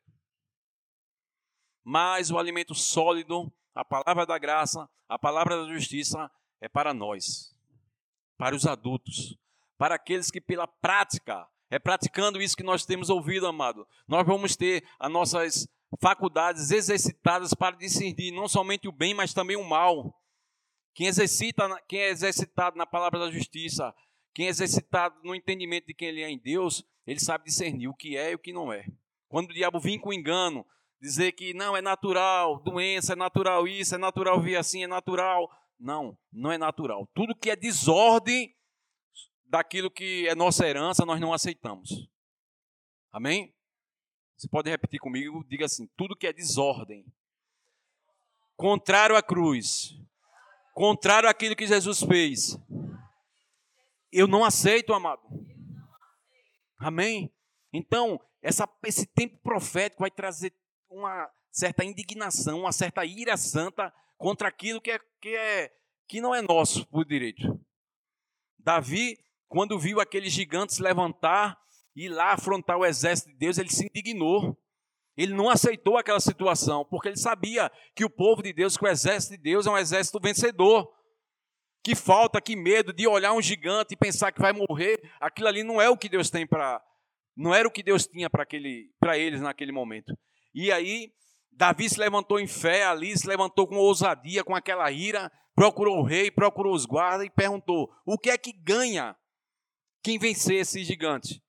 [1.82, 7.54] Mas o alimento sólido, a palavra da graça, a palavra da justiça, é para nós,
[8.38, 9.36] para os adultos,
[9.76, 14.54] para aqueles que pela prática, é praticando isso que nós temos ouvido, amado, nós vamos
[14.56, 15.68] ter as nossas
[16.00, 20.14] faculdades exercitadas para discernir não somente o bem, mas também o mal.
[20.94, 23.92] Quem exercita, quem é exercitado na palavra da justiça,
[24.32, 27.94] quem é exercitado no entendimento de quem ele é em Deus, ele sabe discernir o
[27.94, 28.86] que é e o que não é.
[29.28, 30.64] Quando o diabo vem com engano,
[31.00, 35.50] dizer que não é natural, doença é natural isso, é natural vir assim, é natural.
[35.78, 37.08] Não, não é natural.
[37.14, 38.54] Tudo que é desordem
[39.44, 42.08] daquilo que é nossa herança, nós não aceitamos.
[43.12, 43.54] Amém?
[44.36, 45.44] Você pode repetir comigo?
[45.48, 47.04] Diga assim: tudo que é desordem,
[48.56, 49.96] contrário à cruz,
[50.72, 52.58] contrário àquilo que Jesus fez,
[54.10, 55.22] Eu não aceito, amado.
[56.78, 57.32] Amém?
[57.72, 60.52] Então, essa, esse tempo profético vai trazer
[60.94, 65.72] uma certa indignação, uma certa ira santa contra aquilo que, é, que, é,
[66.08, 67.60] que não é nosso por direito.
[68.58, 71.58] Davi, quando viu aqueles gigantes levantar
[71.94, 74.56] e lá afrontar o exército de Deus, ele se indignou.
[75.16, 78.88] Ele não aceitou aquela situação, porque ele sabia que o povo de Deus, que o
[78.88, 80.92] exército de Deus é um exército vencedor.
[81.84, 84.98] Que falta, que medo de olhar um gigante e pensar que vai morrer.
[85.20, 86.82] Aquilo ali não é o que Deus tem para.
[87.36, 90.16] Não era o que Deus tinha para eles naquele momento.
[90.54, 91.12] E aí,
[91.50, 96.04] Davi se levantou em fé ali, se levantou com ousadia, com aquela ira, procurou o
[96.04, 99.16] rei, procurou os guardas e perguntou: o que é que ganha
[100.02, 101.42] quem vencer esse gigante?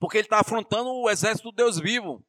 [0.00, 2.24] Porque ele está afrontando o exército do Deus vivo.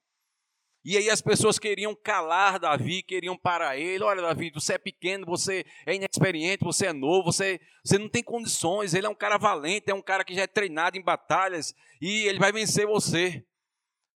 [0.83, 4.03] E aí as pessoas queriam calar Davi, queriam parar ele.
[4.03, 8.23] Olha, Davi, você é pequeno, você é inexperiente, você é novo, você, você não tem
[8.23, 8.93] condições.
[8.93, 12.25] Ele é um cara valente, é um cara que já é treinado em batalhas e
[12.27, 13.45] ele vai vencer você.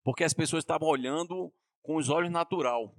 [0.05, 1.53] Porque as pessoas estavam olhando
[1.83, 2.95] com os olhos natural.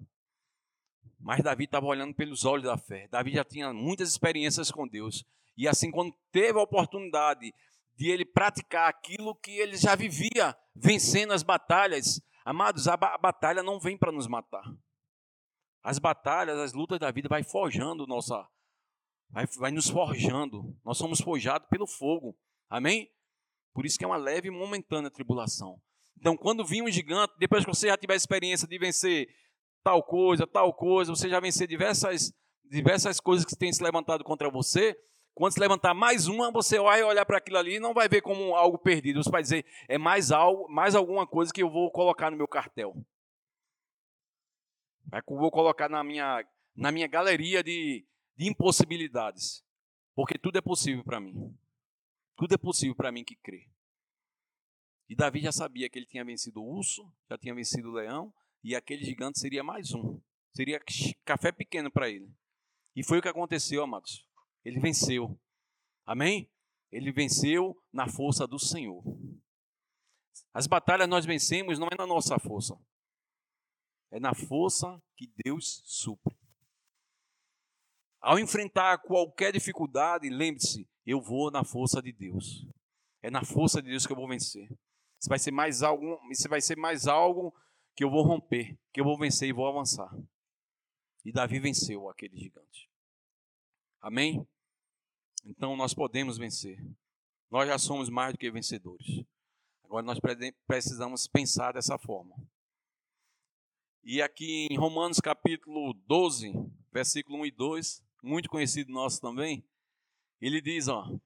[1.19, 3.07] Mas Davi estava olhando pelos olhos da fé.
[3.07, 5.23] Davi já tinha muitas experiências com Deus.
[5.55, 7.53] E assim, quando teve a oportunidade
[7.95, 13.63] de ele praticar aquilo que ele já vivia, vencendo as batalhas, Amados, a, a batalha
[13.63, 14.63] não vem para nos matar.
[15.81, 18.47] As batalhas, as lutas da vida vai forjando nossa,
[19.29, 20.77] vai, vai nos forjando.
[20.83, 22.37] Nós somos forjados pelo fogo.
[22.69, 23.09] Amém?
[23.73, 25.81] Por isso que é uma leve e momentânea tribulação.
[26.17, 29.27] Então, quando vir um gigante, depois que você já tiver experiência de vencer
[29.83, 34.49] tal coisa, tal coisa, você já vencer diversas, diversas coisas que têm se levantado contra
[34.49, 34.97] você,
[35.33, 38.21] quando se levantar mais uma, você vai olhar para aquilo ali e não vai ver
[38.21, 39.23] como algo perdido.
[39.23, 42.47] Você vai dizer, é mais algo, mais alguma coisa que eu vou colocar no meu
[42.47, 42.95] cartel.
[45.11, 46.45] É que eu vou colocar na minha,
[46.75, 48.05] na minha galeria de,
[48.37, 49.63] de impossibilidades.
[50.15, 51.55] Porque tudo é possível para mim.
[52.37, 53.67] Tudo é possível para mim que crê.
[55.09, 58.33] E Davi já sabia que ele tinha vencido o urso, já tinha vencido o leão,
[58.63, 60.19] e aquele gigante seria mais um.
[60.55, 60.81] Seria
[61.25, 62.31] café pequeno para ele.
[62.95, 64.25] E foi o que aconteceu, amados.
[64.63, 65.37] Ele venceu.
[66.05, 66.49] Amém?
[66.91, 69.03] Ele venceu na força do Senhor.
[70.53, 72.77] As batalhas nós vencemos não é na nossa força,
[74.11, 76.37] é na força que Deus supre.
[78.21, 82.65] Ao enfrentar qualquer dificuldade, lembre-se, eu vou na força de Deus.
[83.21, 84.69] É na força de Deus que eu vou vencer.
[85.23, 87.55] Isso vai ser mais algo, isso vai ser mais algo
[87.95, 90.13] que eu vou romper, que eu vou vencer e vou avançar.
[91.23, 92.89] E Davi venceu aquele gigante.
[94.01, 94.45] Amém?
[95.45, 96.77] Então nós podemos vencer.
[97.49, 99.23] Nós já somos mais do que vencedores.
[99.85, 100.19] Agora nós
[100.67, 102.35] precisamos pensar dessa forma.
[104.03, 106.51] E aqui em Romanos capítulo 12,
[106.91, 109.63] versículo 1 e 2, muito conhecido nosso também,
[110.41, 111.17] ele diz, ó,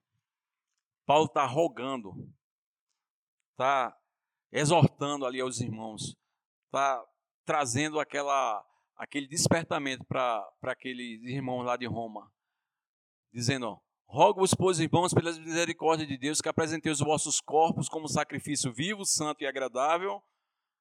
[1.04, 2.32] Paulo está rogando,
[3.58, 3.92] está
[4.52, 6.16] exortando ali aos irmãos,
[6.66, 7.04] está
[7.44, 8.64] trazendo aquela,
[8.96, 12.32] aquele despertamento para aqueles irmãos lá de Roma,
[13.32, 18.08] dizendo, ó, Rogo-vos, pois, irmãos, pelas misericórdias de Deus, que apresenteis os vossos corpos como
[18.08, 20.22] sacrifício vivo, santo e agradável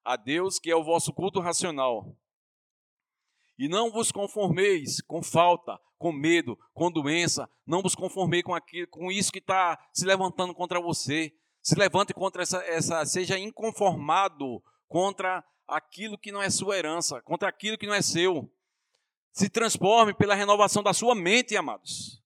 [0.02, 2.16] a Deus, que é o vosso culto racional.
[3.60, 8.88] E não vos conformeis com falta, com medo, com doença, não vos conformeis com, aquilo,
[8.88, 11.34] com isso que está se levantando contra você.
[11.68, 17.50] Se levante contra essa, essa, seja inconformado contra aquilo que não é sua herança, contra
[17.50, 18.50] aquilo que não é seu.
[19.34, 22.24] Se transforme pela renovação da sua mente, amados.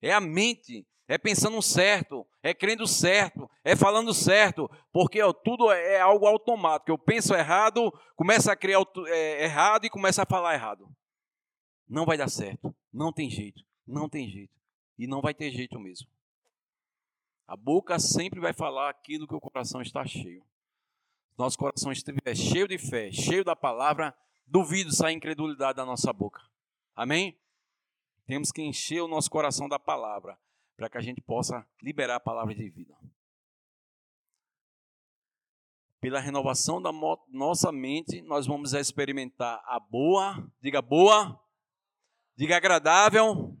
[0.00, 5.70] É a mente, é pensando certo, é crendo certo, é falando certo, porque ó, tudo
[5.70, 6.90] é, é algo automático.
[6.90, 10.88] Eu penso errado, começo a criar é, errado e começo a falar errado.
[11.86, 14.54] Não vai dar certo, não tem jeito, não tem jeito.
[14.98, 16.08] E não vai ter jeito mesmo.
[17.46, 20.44] A boca sempre vai falar aquilo que o coração está cheio.
[21.36, 26.42] Nosso coração estiver cheio de fé, cheio da palavra, duvido sair incredulidade da nossa boca.
[26.94, 27.38] Amém?
[28.26, 30.38] Temos que encher o nosso coração da palavra,
[30.76, 32.96] para que a gente possa liberar a palavra de vida.
[36.00, 36.90] Pela renovação da
[37.28, 41.40] nossa mente, nós vamos experimentar a boa, diga boa,
[42.36, 43.56] diga agradável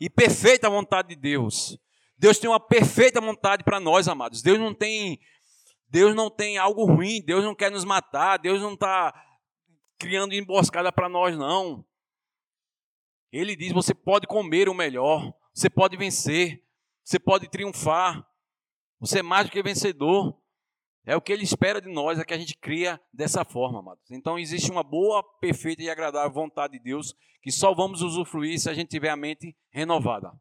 [0.00, 1.78] e perfeita vontade de Deus.
[2.18, 4.42] Deus tem uma perfeita vontade para nós, amados.
[4.42, 5.20] Deus não tem
[5.88, 9.14] Deus não tem algo ruim, Deus não quer nos matar, Deus não está
[9.98, 11.84] criando emboscada para nós, não.
[13.32, 16.62] Ele diz: você pode comer o melhor, você pode vencer,
[17.04, 18.26] você pode triunfar,
[18.98, 20.36] você é mais do que vencedor.
[21.08, 24.10] É o que ele espera de nós, é que a gente cria dessa forma, amados.
[24.10, 28.68] Então existe uma boa, perfeita e agradável vontade de Deus que só vamos usufruir se
[28.68, 30.32] a gente tiver a mente renovada,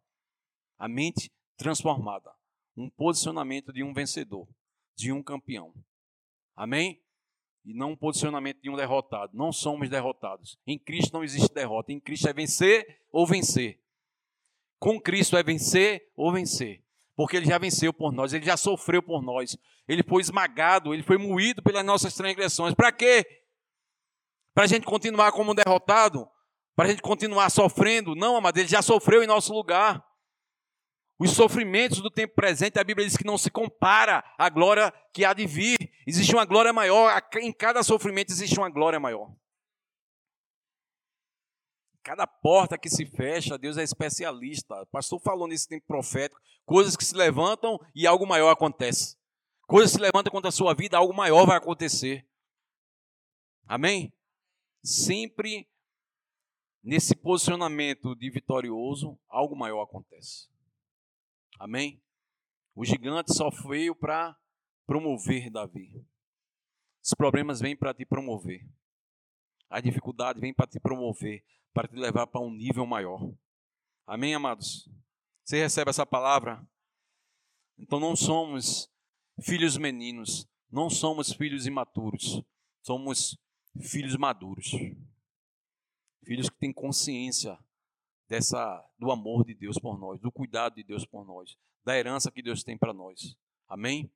[0.79, 2.31] a mente transformada,
[2.75, 4.47] um posicionamento de um vencedor,
[4.95, 5.73] de um campeão.
[6.55, 7.01] Amém?
[7.65, 9.35] E não um posicionamento de um derrotado.
[9.35, 10.57] Não somos derrotados.
[10.67, 11.91] Em Cristo não existe derrota.
[11.91, 13.81] Em Cristo é vencer ou vencer.
[14.79, 16.83] Com Cristo é vencer ou vencer.
[17.15, 19.57] Porque ele já venceu por nós, ele já sofreu por nós.
[19.87, 22.73] Ele foi esmagado, ele foi moído pelas nossas transgressões.
[22.75, 23.25] Para quê?
[24.53, 26.27] Para a gente continuar como derrotado?
[26.75, 28.15] Para a gente continuar sofrendo?
[28.15, 30.05] Não, amado, ele já sofreu em nosso lugar.
[31.17, 35.23] Os sofrimentos do tempo presente, a Bíblia diz que não se compara à glória que
[35.23, 35.91] há de vir.
[36.05, 39.33] Existe uma glória maior, em cada sofrimento existe uma glória maior.
[42.03, 44.81] Cada porta que se fecha, Deus é especialista.
[44.81, 49.17] O pastor falou nesse tempo profético, coisas que se levantam e algo maior acontece.
[49.65, 52.27] Coisas se levantam contra a sua vida, algo maior vai acontecer.
[53.65, 54.13] Amém?
[54.83, 55.67] Sempre
[56.83, 60.47] nesse posicionamento de vitorioso, algo maior acontece.
[61.59, 62.01] Amém?
[62.75, 64.37] O gigante só veio para
[64.85, 66.05] promover Davi.
[67.03, 68.67] Os problemas vêm para te promover.
[69.69, 73.33] A dificuldade vem para te promover, para te levar para um nível maior.
[74.05, 74.89] Amém, amados?
[75.43, 76.67] Você recebe essa palavra?
[77.77, 78.91] Então não somos
[79.41, 82.41] filhos meninos, não somos filhos imaturos,
[82.81, 83.37] somos
[83.81, 84.71] filhos maduros.
[86.23, 87.57] Filhos que têm consciência
[88.27, 92.31] dessa do amor de Deus por nós, do cuidado de Deus por nós, da herança
[92.31, 93.35] que Deus tem para nós.
[93.67, 94.11] Amém?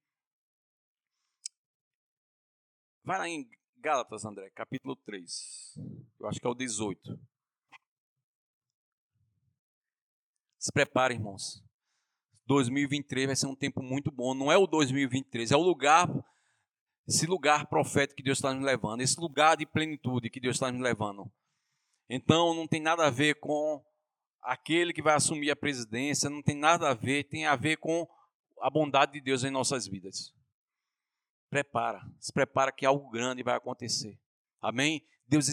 [3.04, 5.78] Vai lá em Gálatas, André, capítulo 3.
[6.20, 7.20] Eu acho que é o 18.
[10.60, 11.64] Se prepare, irmãos.
[12.46, 14.34] 2023 vai ser um tempo muito bom.
[14.34, 16.10] Não é o 2023, é o lugar,
[17.08, 20.72] esse lugar profético que Deus está nos levando, esse lugar de plenitude que Deus está
[20.72, 21.32] nos levando.
[22.10, 23.84] Então, não tem nada a ver com
[24.42, 28.08] aquele que vai assumir a presidência, não tem nada a ver, tem a ver com
[28.62, 30.34] a bondade de Deus em nossas vidas.
[31.50, 34.20] Prepara, se prepara que algo grande vai acontecer.
[34.62, 35.06] Amém?
[35.28, 35.48] Deus,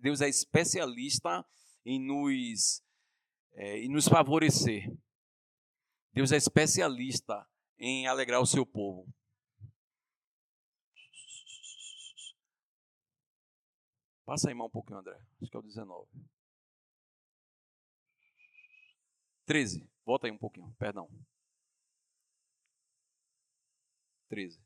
[0.00, 1.44] Deus é especialista
[1.84, 2.82] em nos,
[3.52, 4.90] é, em nos favorecer.
[6.12, 7.46] Deus é especialista
[7.78, 9.12] em alegrar o seu povo.
[14.24, 15.20] Passa aí mão um pouquinho, André.
[15.42, 16.08] Acho que é o 19.
[19.46, 19.86] 13.
[20.04, 21.08] Volta aí um pouquinho, perdão.
[24.28, 24.60] 13.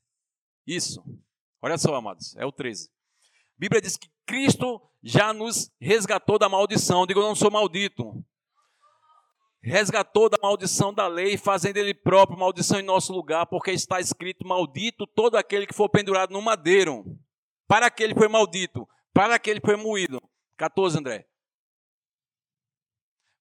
[0.66, 1.04] Isso.
[1.60, 2.88] Olha só, amados, é o 13.
[2.88, 7.06] A Bíblia diz que Cristo já nos resgatou da maldição.
[7.06, 8.24] Digo, eu não sou maldito.
[9.60, 14.46] Resgatou da maldição da lei, fazendo ele próprio maldição em nosso lugar, porque está escrito:
[14.46, 17.04] Maldito todo aquele que for pendurado no madeiro.
[17.66, 20.22] Para aquele foi maldito, para aquele foi moído.
[20.56, 21.28] 14, André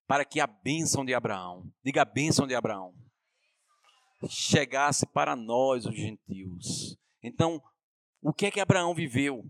[0.08, 2.94] para que a bênção de Abraão, diga a bênção de Abraão,
[4.30, 6.98] chegasse para nós, os gentios.
[7.22, 7.62] Então,
[8.22, 9.46] o que é que Abraão viveu?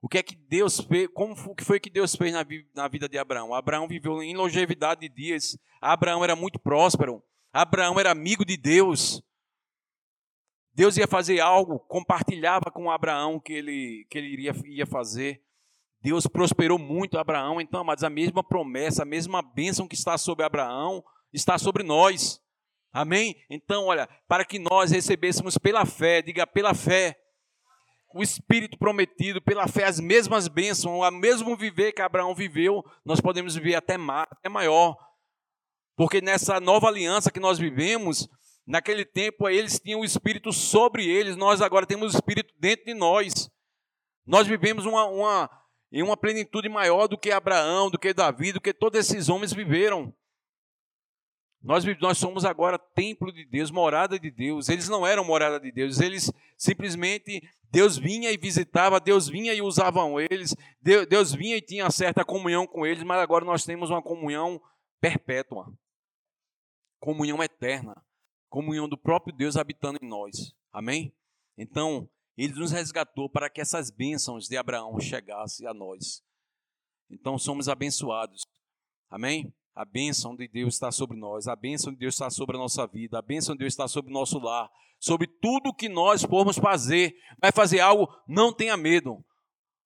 [0.00, 1.08] O que é que Deus fez?
[1.12, 2.32] Como foi que Deus fez
[2.74, 3.52] na vida de Abraão?
[3.52, 5.58] Abraão viveu em longevidade de dias.
[5.80, 7.22] Abraão era muito próspero.
[7.52, 9.22] Abraão era amigo de Deus.
[10.72, 15.42] Deus ia fazer algo, compartilhava com Abraão que ele, que ele iria, ia fazer.
[16.02, 20.44] Deus prosperou muito Abraão, então, amados, a mesma promessa, a mesma bênção que está sobre
[20.44, 22.40] Abraão, está sobre nós.
[22.92, 23.36] Amém?
[23.50, 27.16] Então, olha, para que nós recebêssemos pela fé, diga pela fé,
[28.14, 33.20] o Espírito prometido, pela fé, as mesmas bênçãos, o mesmo viver que Abraão viveu, nós
[33.20, 34.96] podemos viver até, maior.
[35.96, 38.28] Porque nessa nova aliança que nós vivemos,
[38.66, 42.94] naquele tempo eles tinham o Espírito sobre eles, nós agora temos o Espírito dentro de
[42.94, 43.48] nós.
[44.26, 45.50] Nós vivemos uma, uma,
[45.92, 49.52] em uma plenitude maior do que Abraão, do que Davi, do que todos esses homens
[49.52, 50.14] viveram.
[51.62, 54.68] Nós, nós somos agora templo de Deus, morada de Deus.
[54.68, 59.60] Eles não eram morada de Deus, eles simplesmente, Deus vinha e visitava, Deus vinha e
[59.60, 63.90] usavam eles, Deus, Deus vinha e tinha certa comunhão com eles, mas agora nós temos
[63.90, 64.60] uma comunhão
[65.00, 65.70] perpétua,
[66.98, 68.02] comunhão eterna,
[68.48, 70.54] comunhão do próprio Deus habitando em nós.
[70.72, 71.14] Amém?
[71.58, 72.08] Então,
[72.42, 76.22] ele nos resgatou para que essas bênçãos de Abraão chegassem a nós.
[77.10, 78.46] Então somos abençoados.
[79.10, 79.52] Amém?
[79.74, 82.86] A bênção de Deus está sobre nós, a bênção de Deus está sobre a nossa
[82.86, 86.56] vida, a bênção de Deus está sobre o nosso lar, sobre tudo que nós formos
[86.56, 87.14] fazer.
[87.42, 89.22] Vai fazer algo, não tenha medo,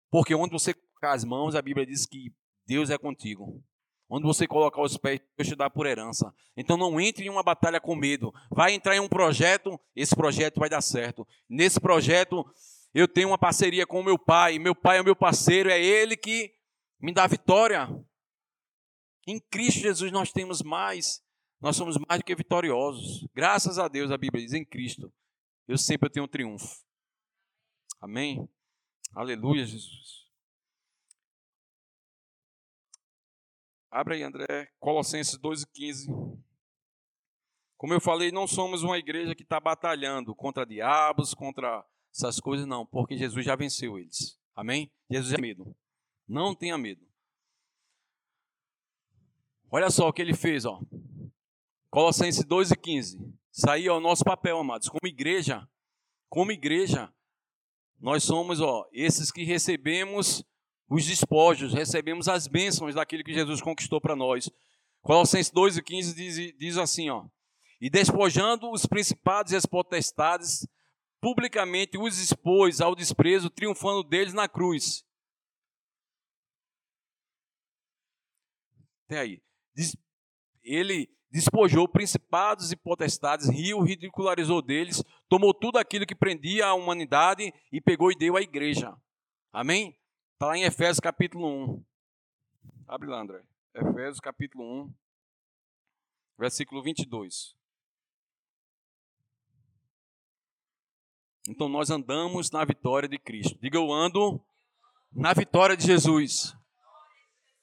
[0.08, 2.32] porque onde você colocar as mãos, a Bíblia diz que
[2.64, 3.60] Deus é contigo.
[4.08, 6.32] Onde você colocar os pés, Deus te dá por herança.
[6.56, 8.32] Então não entre em uma batalha com medo.
[8.50, 11.26] Vai entrar em um projeto, esse projeto vai dar certo.
[11.48, 12.44] Nesse projeto,
[12.94, 14.58] eu tenho uma parceria com o meu pai.
[14.58, 16.52] Meu pai é meu parceiro, é ele que
[17.00, 17.88] me dá vitória.
[19.26, 21.20] Em Cristo Jesus nós temos mais.
[21.60, 23.26] Nós somos mais do que vitoriosos.
[23.34, 25.12] Graças a Deus, a Bíblia diz em Cristo.
[25.66, 26.84] Eu sempre tenho um triunfo.
[28.00, 28.48] Amém?
[29.12, 30.25] Aleluia, Jesus.
[33.90, 34.68] Abre aí, André.
[34.78, 36.06] Colossenses 2,15.
[37.76, 41.84] Como eu falei, não somos uma igreja que está batalhando contra diabos, contra
[42.14, 44.38] essas coisas, não, porque Jesus já venceu eles.
[44.54, 44.90] Amém?
[45.10, 45.76] Jesus é medo.
[46.26, 47.06] Não tenha medo.
[49.70, 50.80] Olha só o que ele fez, ó.
[51.90, 53.36] Colossenses 2 e 15.
[53.52, 54.88] Isso aí é o nosso papel, amados.
[54.88, 55.68] Como igreja,
[56.28, 57.12] como igreja,
[58.00, 60.44] nós somos, ó, esses que recebemos
[60.88, 64.48] os despojos, recebemos as bênçãos daquilo que Jesus conquistou para nós.
[65.02, 67.26] Colossenses 2 e 15 diz, diz assim, ó.
[67.80, 70.66] E despojando os principados e as potestades,
[71.20, 75.04] publicamente os expôs ao desprezo, triunfando deles na cruz.
[79.04, 79.42] Até aí.
[80.62, 87.52] Ele despojou principados e potestades, riu, ridicularizou deles, tomou tudo aquilo que prendia a humanidade
[87.70, 88.96] e pegou e deu à igreja.
[89.52, 89.96] Amém?
[90.36, 91.84] Está lá em Efésios capítulo 1.
[92.86, 93.42] Abre lá, André.
[93.74, 94.94] Efésios capítulo 1,
[96.38, 97.56] versículo 22.
[101.48, 103.58] Então nós andamos na vitória de Cristo.
[103.62, 104.38] Diga eu ando
[105.10, 106.54] na vitória de Jesus.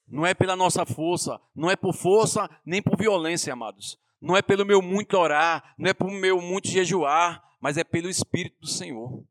[0.08, 4.00] Não é pela nossa força, não é por força nem por violência, amados.
[4.20, 8.10] Não é pelo meu muito orar, não é pelo meu muito jejuar, mas é pelo
[8.10, 9.24] Espírito do Senhor.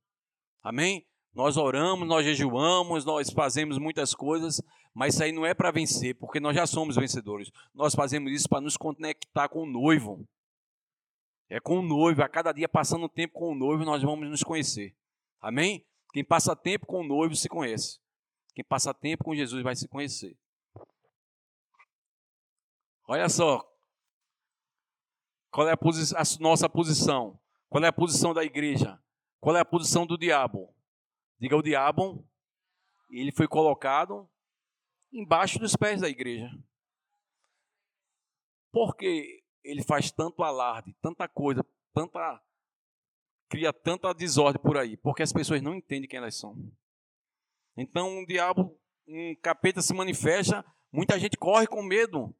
[0.63, 1.05] Amém?
[1.35, 4.61] Nós oramos, nós jejuamos, nós fazemos muitas coisas,
[4.93, 7.51] mas isso aí não é para vencer, porque nós já somos vencedores.
[7.75, 10.27] Nós fazemos isso para nos conectar com o noivo.
[11.49, 14.43] É com o noivo, a cada dia passando tempo com o noivo, nós vamos nos
[14.43, 14.95] conhecer.
[15.41, 15.87] Amém?
[16.13, 17.99] Quem passa tempo com o noivo se conhece.
[18.55, 20.37] Quem passa tempo com Jesus vai se conhecer.
[23.09, 23.67] Olha só.
[25.51, 27.39] Qual é a, posi a nossa posição?
[27.69, 28.99] Qual é a posição da igreja?
[29.41, 30.75] Qual é a posição do diabo?
[31.43, 32.25] Diga o diabo,
[33.11, 34.31] ele foi colocado
[35.13, 36.49] embaixo dos pés da igreja.
[38.71, 42.41] Porque ele faz tanto alarde, tanta coisa, tanta
[43.49, 46.57] cria tanta desordem por aí, porque as pessoas não entendem quem elas são.
[47.77, 52.33] Então, um diabo, um capeta se manifesta, muita gente corre com medo.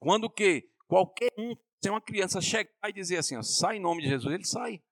[0.00, 4.02] Quando que qualquer um, se uma criança chegar e dizer assim, ó, sai em nome
[4.02, 4.82] de Jesus, ele sai.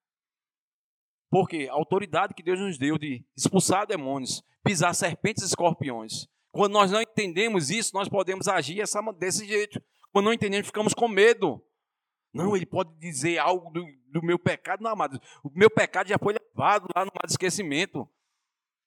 [1.31, 6.27] Porque a autoridade que Deus nos deu de expulsar demônios, pisar serpentes e escorpiões.
[6.53, 8.83] Quando nós não entendemos isso, nós podemos agir
[9.19, 9.83] desse jeito.
[10.11, 11.63] Quando não entendemos, ficamos com medo.
[12.33, 14.83] Não, ele pode dizer algo do, do meu pecado.
[14.83, 18.09] Não, amado, o meu pecado já foi levado lá no mar de esquecimento.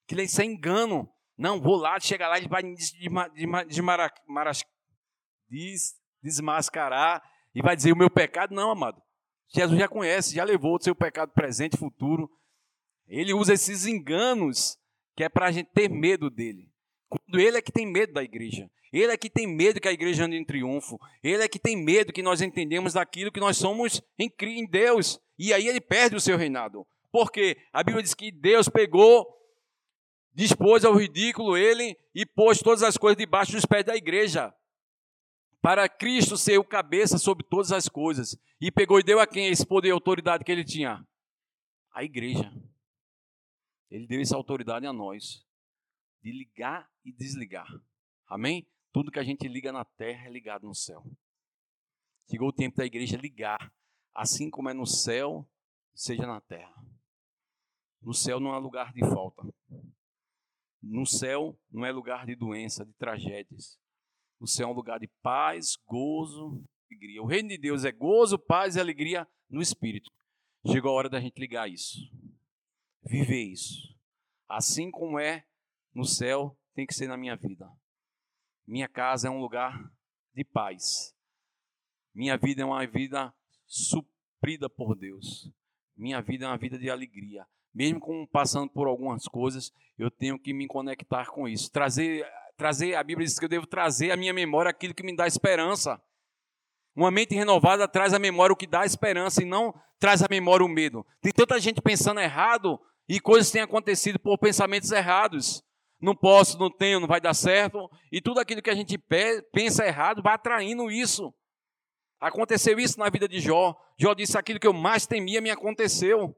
[0.08, 1.08] Que isso é engano.
[1.38, 2.64] Não, vou lá, chega lá, ele vai
[6.22, 7.24] desmascarar
[7.54, 8.54] e vai dizer o meu pecado.
[8.54, 9.02] Não, amado.
[9.50, 12.30] Jesus já conhece, já levou o seu pecado presente e futuro.
[13.08, 14.78] Ele usa esses enganos
[15.16, 16.72] que é para a gente ter medo dele.
[17.10, 18.70] Quando ele é que tem medo da igreja.
[18.91, 21.00] Ele é que tem medo que a igreja ande em triunfo.
[21.24, 25.20] Ele é que tem medo que nós entendemos daquilo que nós somos em, em Deus.
[25.38, 26.86] E aí ele perde o seu reinado.
[27.12, 29.28] Porque a Bíblia diz que Deus pegou,
[30.34, 34.54] dispôs ao ridículo ele e pôs todas as coisas debaixo dos pés da igreja.
[35.62, 38.38] Para Cristo ser o cabeça sobre todas as coisas.
[38.62, 41.05] E pegou e deu a quem esse poder e autoridade que ele tinha?
[41.91, 42.51] A igreja.
[43.89, 45.45] Ele deu essa autoridade a nós
[46.22, 47.68] de ligar e desligar.
[48.28, 48.68] Amém?
[48.91, 51.03] Tudo que a gente liga na terra é ligado no céu.
[52.30, 53.74] Chegou o tempo da igreja ligar,
[54.14, 55.49] assim como é no céu,
[55.95, 56.74] seja na terra.
[58.01, 59.43] No céu não é lugar de falta.
[60.82, 63.80] No céu não é lugar de doença, de tragédias.
[64.40, 67.22] O céu é um lugar de paz, gozo, alegria.
[67.22, 70.10] O reino de Deus é gozo, paz e alegria no espírito.
[70.68, 71.98] Chegou a hora da gente ligar isso.
[73.04, 73.96] Viver isso.
[74.48, 75.46] Assim como é
[75.94, 77.70] no céu, tem que ser na minha vida.
[78.66, 79.92] Minha casa é um lugar
[80.34, 81.16] de paz.
[82.14, 83.34] Minha vida é uma vida
[83.66, 85.52] suprida por Deus.
[85.96, 87.46] Minha vida é uma vida de alegria.
[87.74, 91.72] Mesmo passando por algumas coisas, eu tenho que me conectar com isso.
[91.72, 92.26] Trazer,
[92.60, 95.26] trazer, a Bíblia diz que eu devo trazer à minha memória aquilo que me dá
[95.26, 95.99] esperança.
[96.95, 100.66] Uma mente renovada traz à memória o que dá esperança e não traz à memória
[100.66, 101.05] o medo.
[101.22, 105.64] Tem tanta gente pensando errado e coisas têm acontecido por pensamentos errados
[106.01, 107.89] não posso, não tenho, não vai dar certo.
[108.12, 108.97] E tudo aquilo que a gente
[109.51, 111.34] pensa errado vai atraindo isso.
[112.20, 113.76] Aconteceu isso na vida de Jó.
[113.97, 116.36] Jó disse: aquilo que eu mais temia me aconteceu.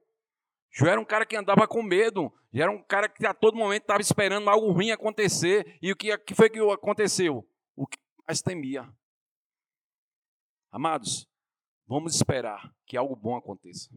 [0.71, 2.33] Jó era um cara que andava com medo.
[2.53, 5.77] Já era um cara que a todo momento estava esperando algo ruim acontecer.
[5.81, 7.47] E o que, foi que aconteceu?
[7.75, 7.97] O que
[8.27, 8.89] mais temia.
[10.71, 11.29] Amados,
[11.91, 13.89] Vamos esperar que algo bom aconteça.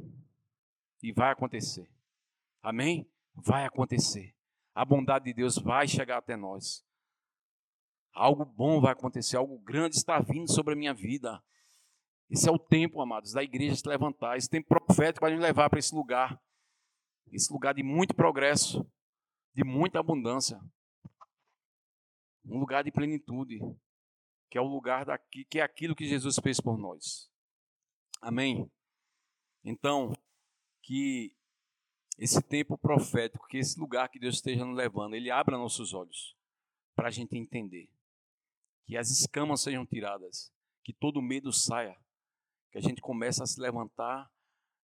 [1.00, 1.88] E vai acontecer.
[2.60, 3.08] Amém?
[3.32, 4.34] Vai acontecer.
[4.74, 6.84] A bondade de Deus vai chegar até nós.
[8.12, 11.40] Algo bom vai acontecer, algo grande está vindo sobre a minha vida.
[12.28, 14.36] Esse é o tempo, amados, da igreja se levantar.
[14.36, 16.36] Esse tempo profético vai nos levar para esse lugar.
[17.32, 18.86] Esse lugar de muito progresso,
[19.54, 20.60] de muita abundância.
[22.44, 23.58] Um lugar de plenitude,
[24.50, 27.30] que é o lugar daqui, que é aquilo que Jesus fez por nós.
[28.20, 28.70] Amém?
[29.64, 30.12] Então,
[30.82, 31.34] que
[32.18, 36.36] esse tempo profético, que esse lugar que Deus esteja nos levando, ele abra nossos olhos
[36.94, 37.88] para a gente entender.
[38.86, 40.52] Que as escamas sejam tiradas,
[40.82, 41.98] que todo medo saia,
[42.70, 44.30] que a gente comece a se levantar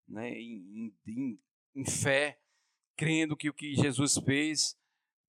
[0.08, 1.40] né, em, em,
[1.74, 2.38] em fé,
[2.96, 4.76] crendo que o que Jesus fez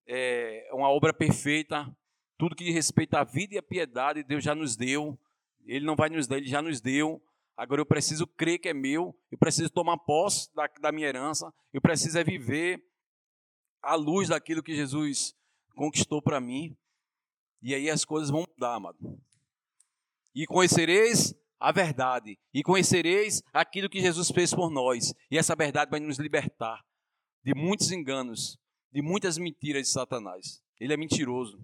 [0.08, 1.96] é uma obra perfeita,
[2.38, 5.18] tudo que diz respeito à vida e à piedade, Deus já nos deu.
[5.66, 7.22] Ele não vai nos dar, Ele já nos deu.
[7.56, 11.54] Agora eu preciso crer que é meu, eu preciso tomar posse da, da minha herança,
[11.72, 12.84] eu preciso é viver
[13.82, 15.36] à luz daquilo que Jesus
[15.76, 16.76] conquistou para mim.
[17.62, 18.98] E aí as coisas vão mudar, amado.
[20.34, 25.92] E conhecereis a verdade, e conhecereis aquilo que Jesus fez por nós, e essa verdade
[25.92, 26.84] vai nos libertar
[27.44, 28.60] de muitos enganos,
[28.92, 30.64] de muitas mentiras de Satanás.
[30.80, 31.64] Ele é mentiroso,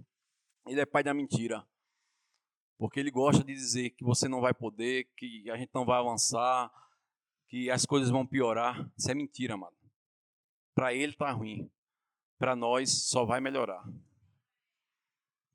[0.68, 1.68] ele é pai da mentira.
[2.78, 6.00] Porque ele gosta de dizer que você não vai poder, que a gente não vai
[6.00, 6.72] avançar,
[7.48, 8.88] que as coisas vão piorar.
[8.96, 9.76] Isso é mentira, mano.
[10.76, 11.72] Para ele tá ruim.
[12.38, 13.84] Para nós só vai melhorar.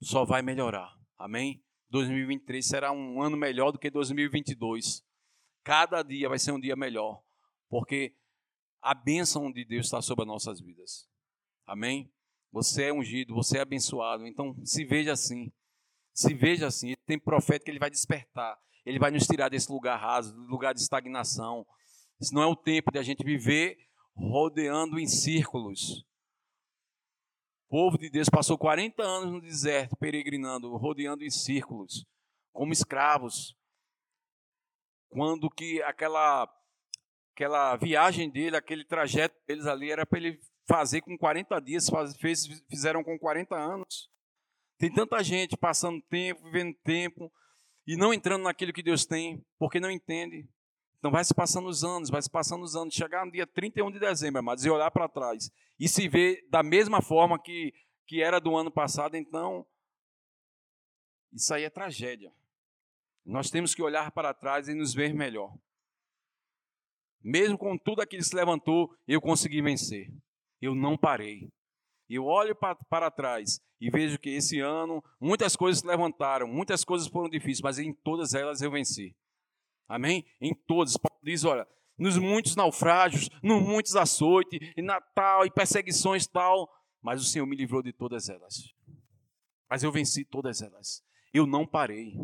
[0.03, 0.99] Só vai melhorar.
[1.17, 1.63] Amém?
[1.93, 5.05] 2023 será um ano melhor do que 2022.
[5.63, 7.23] Cada dia vai ser um dia melhor.
[7.69, 8.17] Porque
[8.81, 11.07] a bênção de Deus está sobre as nossas vidas.
[11.67, 12.11] Amém?
[12.51, 14.27] Você é ungido, você é abençoado.
[14.27, 15.53] Então se veja assim.
[16.15, 19.97] Se veja assim, tem profeta que ele vai despertar, ele vai nos tirar desse lugar
[19.99, 21.67] raso, do lugar de estagnação.
[22.21, 23.79] Isso não é o tempo de a gente viver
[24.15, 26.05] rodeando em círculos.
[27.73, 32.05] Povo de Deus passou 40 anos no deserto, peregrinando, rodeando em círculos,
[32.53, 33.57] como escravos.
[35.09, 36.47] Quando que aquela
[37.33, 41.87] aquela viagem dele, aquele trajeto deles ali era para ele fazer com 40 dias,
[42.21, 44.11] fez, fizeram com 40 anos.
[44.77, 47.33] Tem tanta gente passando tempo, vivendo tempo
[47.87, 50.47] e não entrando naquilo que Deus tem, porque não entende.
[51.03, 53.91] Então vai se passando os anos, vai se passando os anos, chegar no dia 31
[53.91, 57.75] de dezembro, amados, e olhar para trás e se ver da mesma forma que,
[58.07, 59.67] que era do ano passado, então
[61.33, 62.33] isso aí é tragédia.
[63.27, 65.53] Nós temos que olhar para trás e nos ver melhor.
[67.21, 70.09] Mesmo com tudo aquilo que se levantou, eu consegui vencer.
[70.61, 71.51] Eu não parei.
[72.09, 76.85] Eu olho para, para trás e vejo que esse ano muitas coisas se levantaram, muitas
[76.85, 79.17] coisas foram difíceis, mas em todas elas eu venci.
[79.89, 80.25] Amém?
[80.41, 80.97] Em todas.
[80.97, 81.67] Paulo diz, olha,
[81.99, 86.69] nos muitos naufrágios, nos muitos açoites, e Natal, e perseguições tal,
[87.01, 88.75] mas o Senhor me livrou de todas elas.
[89.69, 91.05] Mas eu venci todas elas.
[91.33, 92.15] Eu não parei.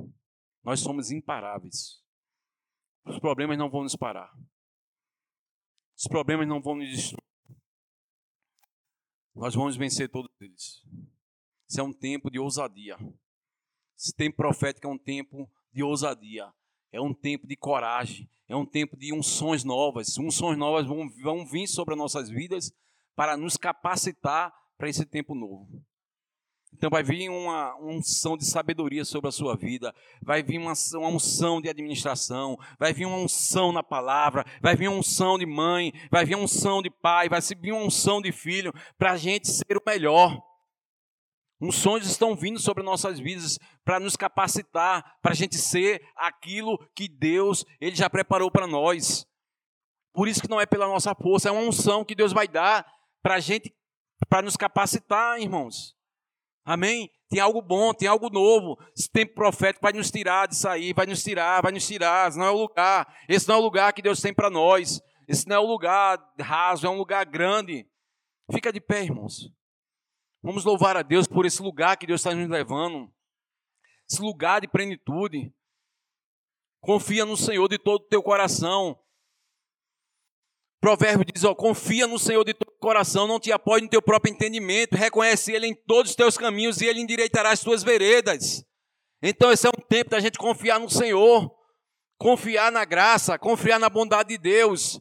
[0.63, 2.03] Nós somos imparáveis.
[3.05, 4.31] Os problemas não vão nos parar.
[5.97, 7.27] Os problemas não vão nos destruir.
[9.35, 10.85] Nós vamos vencer todos eles.
[11.69, 12.97] Isso é um tempo de ousadia.
[13.97, 16.53] Esse tempo profético é um tempo de ousadia.
[16.93, 18.29] É um tempo de coragem.
[18.49, 20.17] É um tempo de unções novas.
[20.19, 22.73] Unções novas vão, vão vir sobre as nossas vidas
[23.15, 25.83] para nos capacitar para esse tempo novo.
[26.73, 31.09] Então vai vir uma unção de sabedoria sobre a sua vida, vai vir uma, uma
[31.09, 35.93] unção de administração, vai vir uma unção na palavra, vai vir uma unção de mãe,
[36.11, 39.49] vai vir uma unção de pai, vai vir uma unção de filho, para a gente
[39.49, 40.41] ser o melhor.
[41.61, 47.09] Unções estão vindo sobre nossas vidas para nos capacitar, para a gente ser aquilo que
[47.09, 49.27] Deus ele já preparou para nós.
[50.13, 52.87] Por isso que não é pela nossa força, é uma unção que Deus vai dar
[53.23, 53.75] para a gente,
[54.29, 55.97] para nos capacitar, irmãos.
[56.65, 57.11] Amém?
[57.29, 58.79] Tem algo bom, tem algo novo.
[58.97, 62.29] Esse tempo profético vai nos tirar disso aí, vai nos tirar, vai nos tirar.
[62.29, 63.17] Esse não é o lugar.
[63.29, 65.01] Esse não é o lugar que Deus tem para nós.
[65.27, 67.87] Esse não é o lugar raso, é um lugar grande.
[68.51, 69.51] Fica de pé, irmãos.
[70.43, 73.13] Vamos louvar a Deus por esse lugar que Deus está nos levando.
[74.11, 75.53] Esse lugar de plenitude.
[76.81, 78.99] Confia no Senhor de todo o teu coração.
[80.81, 84.01] Provérbio diz: ó, confia no Senhor de todo o coração, não te apoie no teu
[84.01, 88.65] próprio entendimento, reconhece Ele em todos os teus caminhos e Ele endireitará as tuas veredas.
[89.21, 91.53] Então, esse é um tempo da gente confiar no Senhor,
[92.17, 95.01] confiar na graça, confiar na bondade de Deus.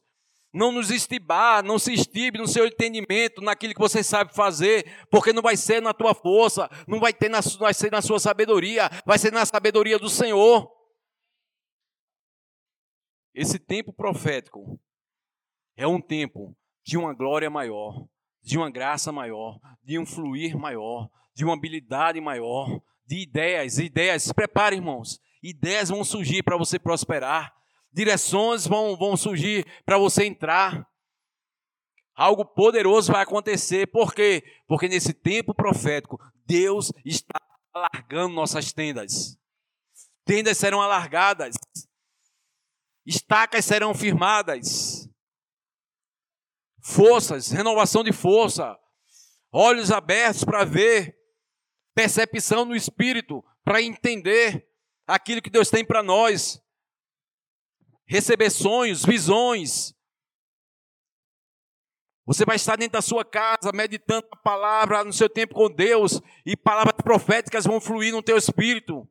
[0.58, 5.32] Não nos estibar, não se estibe no seu entendimento, naquilo que você sabe fazer, porque
[5.32, 8.90] não vai ser na tua força, não vai, ter na, vai ser na sua sabedoria,
[9.06, 10.68] vai ser na sabedoria do Senhor.
[13.36, 14.80] esse tempo profético
[15.76, 18.08] é um tempo de uma glória maior,
[18.42, 24.24] de uma graça maior, de um fluir maior, de uma habilidade maior, de ideias, ideias.
[24.24, 25.20] Se prepare, irmãos.
[25.44, 27.54] Ideias vão surgir para você prosperar.
[27.92, 30.88] Direções vão, vão surgir para você entrar.
[32.16, 33.88] Algo poderoso vai acontecer.
[33.88, 34.44] Por quê?
[34.68, 37.40] Porque nesse tempo profético, Deus está
[37.74, 39.38] alargando nossas tendas.
[40.26, 41.56] Tendas serão alargadas.
[43.06, 45.08] Estacas serão firmadas.
[46.84, 48.78] Forças, renovação de força.
[49.52, 51.16] Olhos abertos para ver.
[51.94, 54.68] Percepção no espírito para entender
[55.08, 56.62] aquilo que Deus tem para nós.
[58.08, 59.94] Receber sonhos, visões,
[62.28, 66.22] você vai estar dentro da sua casa, meditando a palavra no seu tempo com Deus,
[66.46, 69.08] e palavras proféticas vão fluir no teu espírito.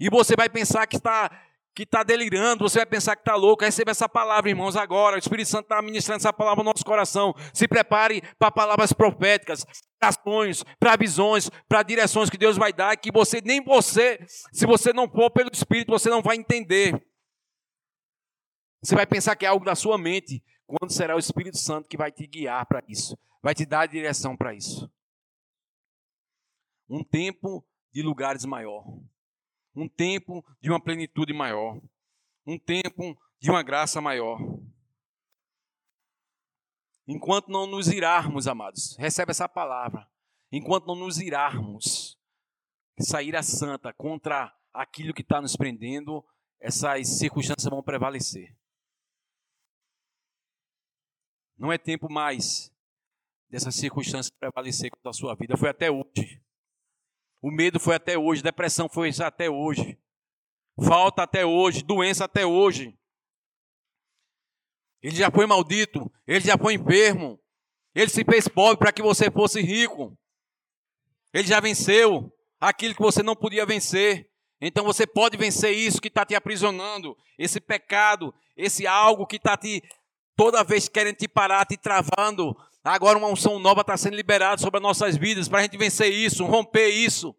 [0.00, 1.30] E você vai pensar que está
[1.74, 3.64] que está delirando, você vai pensar que está louco.
[3.64, 5.14] Receba essa palavra, irmãos, agora.
[5.14, 7.32] O Espírito Santo está ministrando essa palavra no nosso coração.
[7.52, 9.64] Se prepare para palavras proféticas,
[9.96, 14.18] para ações, para visões, para direções que Deus vai dar, que você, nem você,
[14.52, 17.00] se você não for pelo Espírito, você não vai entender.
[18.82, 21.96] Você vai pensar que é algo da sua mente, quando será o Espírito Santo que
[21.96, 24.90] vai te guiar para isso, vai te dar a direção para isso.
[26.88, 28.84] Um tempo de lugares maior,
[29.74, 31.80] um tempo de uma plenitude maior,
[32.46, 34.38] um tempo de uma graça maior.
[37.06, 40.06] Enquanto não nos irarmos, amados, recebe essa palavra.
[40.52, 42.18] Enquanto não nos irarmos,
[43.00, 46.24] sair a santa contra aquilo que está nos prendendo,
[46.60, 48.57] essas circunstâncias vão prevalecer.
[51.58, 52.72] Não é tempo mais
[53.50, 55.56] dessas circunstâncias prevalecer contra a sua vida.
[55.56, 56.40] Foi até hoje.
[57.42, 58.42] O medo foi até hoje.
[58.42, 59.98] Depressão foi até hoje.
[60.84, 61.82] Falta até hoje.
[61.82, 62.96] Doença até hoje.
[65.02, 66.10] Ele já foi maldito.
[66.26, 67.40] Ele já foi enfermo.
[67.94, 70.16] Ele se fez pobre para que você fosse rico.
[71.32, 74.30] Ele já venceu aquilo que você não podia vencer.
[74.60, 79.56] Então você pode vencer isso que está te aprisionando, esse pecado, esse algo que está
[79.56, 79.82] te
[80.38, 82.56] Toda vez querem te parar, te travando.
[82.84, 86.14] Agora uma unção nova está sendo liberada sobre as nossas vidas para a gente vencer
[86.14, 87.34] isso, romper isso.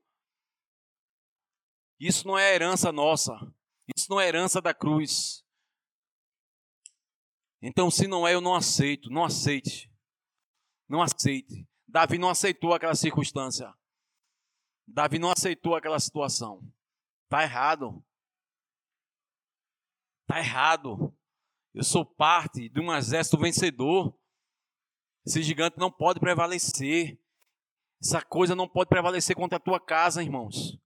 [1.97, 3.31] Isso não é herança nossa.
[3.95, 5.45] Isso não é herança da cruz.
[7.61, 9.09] Então, se não é, eu não aceito.
[9.09, 9.89] Não aceite.
[10.85, 11.65] Não aceite.
[11.87, 13.73] Davi não aceitou aquela circunstância.
[14.85, 16.61] Davi não aceitou aquela situação.
[17.23, 18.03] Está errado.
[20.23, 21.17] Está errado.
[21.79, 24.13] Eu sou parte de um exército vencedor.
[25.25, 27.17] Esse gigante não pode prevalecer.
[28.03, 30.77] Essa coisa não pode prevalecer contra a tua casa, irmãos.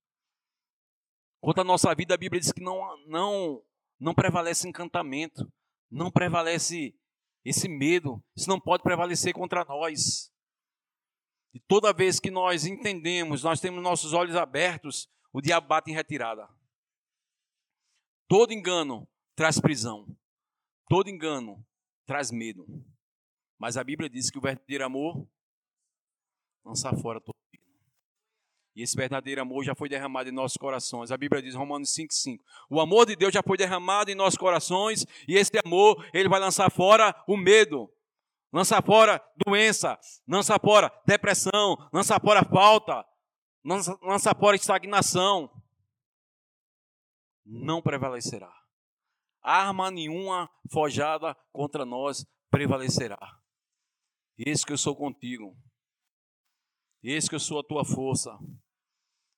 [1.42, 3.64] Contra a nossa vida, a Bíblia diz que não, não,
[4.00, 5.52] não prevalece encantamento,
[5.90, 6.96] não prevalece
[7.44, 8.24] esse medo.
[8.38, 10.32] Isso não pode prevalecer contra nós.
[11.56, 15.96] E toda vez que nós entendemos, nós temos nossos olhos abertos, o diabo bate em
[15.96, 16.48] retirada.
[18.28, 20.16] Todo engano traz prisão.
[20.88, 21.66] Todo engano
[22.06, 22.66] traz medo.
[23.58, 25.28] Mas a Bíblia diz que o verdadeiro amor
[26.66, 27.64] lança fora todo medo.
[28.76, 31.12] E esse verdadeiro amor já foi derramado em nossos corações.
[31.12, 32.40] A Bíblia diz, Romanos 5,5.
[32.70, 35.06] O amor de Deus já foi derramado em nossos corações.
[35.28, 37.90] E esse amor, ele vai lançar fora o medo.
[38.52, 39.98] Lança fora doença.
[40.28, 41.78] Lança fora depressão.
[41.94, 43.06] Lança fora falta.
[43.64, 45.50] Lança, lança fora estagnação.
[47.46, 48.63] Não prevalecerá
[49.44, 53.20] arma nenhuma forjada contra nós prevalecerá.
[54.38, 55.56] Eis que eu sou contigo.
[57.04, 58.32] Eis que eu sou a tua força.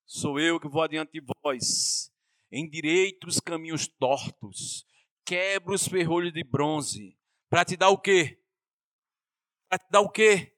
[0.05, 2.11] Sou eu que vou adiante de vós.
[2.51, 4.85] Endireito os caminhos tortos.
[5.25, 7.17] Quebra os ferrolhos de bronze.
[7.49, 8.39] Para te dar o quê?
[9.67, 10.55] Para te dar o quê?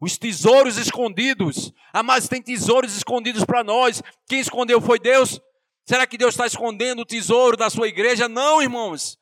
[0.00, 1.72] Os tesouros escondidos.
[1.92, 4.02] Ah, mas tem tesouros escondidos para nós.
[4.28, 5.40] Quem escondeu foi Deus.
[5.84, 8.26] Será que Deus está escondendo o tesouro da sua igreja?
[8.26, 9.18] Não, irmãos.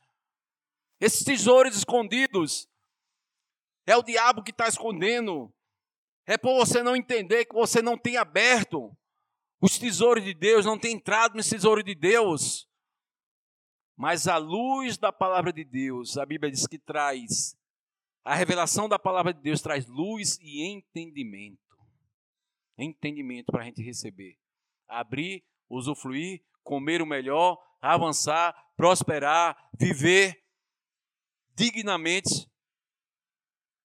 [1.00, 2.68] Esses tesouros escondidos
[3.84, 5.52] é o diabo que está escondendo.
[6.24, 8.96] É por você não entender que você não tem aberto
[9.60, 12.68] os tesouros de Deus, não tem entrado no tesouro de Deus.
[13.96, 17.56] Mas a luz da palavra de Deus, a Bíblia diz que traz,
[18.24, 21.58] a revelação da palavra de Deus traz luz e entendimento.
[22.78, 24.38] Entendimento para a gente receber.
[24.88, 30.44] Abrir, usufruir comer o melhor, avançar, prosperar, viver
[31.54, 32.50] dignamente.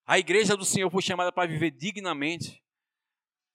[0.06, 2.64] A igreja do Senhor foi chamada para viver dignamente,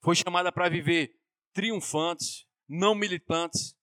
[0.01, 1.18] foi chamada para viver
[1.53, 3.77] triunfantes, não militantes.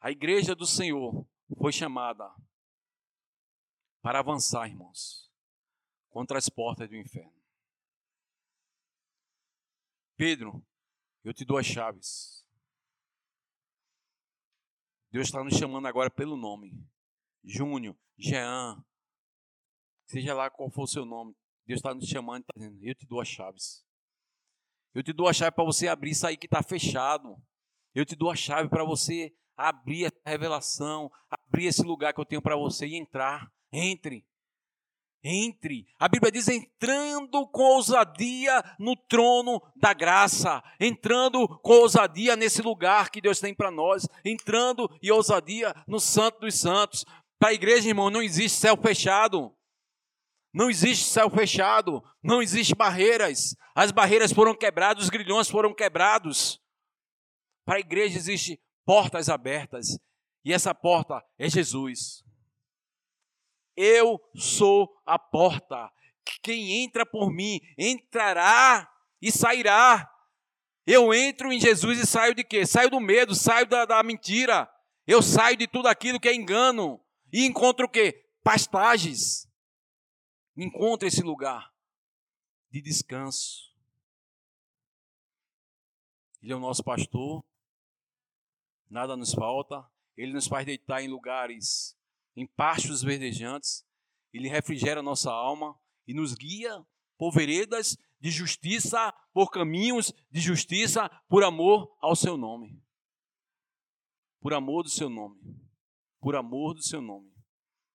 [0.00, 1.26] A igreja do Senhor
[1.56, 2.30] foi chamada
[4.02, 5.32] para avançar, irmãos,
[6.10, 7.42] contra as portas do inferno.
[10.16, 10.64] Pedro,
[11.24, 12.46] eu te dou as chaves.
[15.10, 16.78] Deus está nos chamando agora pelo nome.
[17.42, 18.84] Júnior, Jean,
[20.06, 21.34] seja lá qual for o seu nome,
[21.66, 23.84] Deus está nos chamando e está dizendo: Eu te dou as chaves.
[24.92, 27.36] Eu te dou a chave para você abrir isso aí que está fechado.
[27.94, 32.24] Eu te dou a chave para você abrir a revelação, abrir esse lugar que eu
[32.24, 33.52] tenho para você e entrar.
[33.72, 34.26] Entre.
[35.24, 35.86] Entre.
[35.98, 43.08] A Bíblia diz entrando com ousadia no trono da graça, entrando com ousadia nesse lugar
[43.10, 47.06] que Deus tem para nós, entrando e ousadia no Santo dos Santos.
[47.38, 49.50] Para a igreja, irmão, não existe céu fechado.
[50.52, 53.56] Não existe céu fechado, não existe barreiras.
[53.74, 56.60] As barreiras foram quebradas, os grilhões foram quebrados.
[57.64, 59.98] Para a igreja existe portas abertas,
[60.44, 62.23] e essa porta é Jesus.
[63.76, 65.90] Eu sou a porta.
[66.42, 70.10] Quem entra por mim entrará e sairá.
[70.86, 72.66] Eu entro em Jesus e saio de quê?
[72.66, 74.70] Saio do medo, saio da, da mentira.
[75.06, 77.00] Eu saio de tudo aquilo que é engano
[77.32, 78.26] e encontro o quê?
[78.42, 79.48] Pastagens.
[80.56, 81.72] Encontre esse lugar
[82.70, 83.72] de descanso.
[86.42, 87.42] Ele é o nosso pastor,
[88.90, 89.82] nada nos falta,
[90.14, 91.96] ele nos faz deitar em lugares,
[92.36, 93.84] em pastos verdejantes,
[94.32, 96.84] ele refrigera nossa alma e nos guia
[97.16, 102.82] por veredas de justiça, por caminhos de justiça, por amor ao seu nome.
[104.40, 105.38] Por amor do seu nome.
[106.20, 107.32] Por amor do seu nome.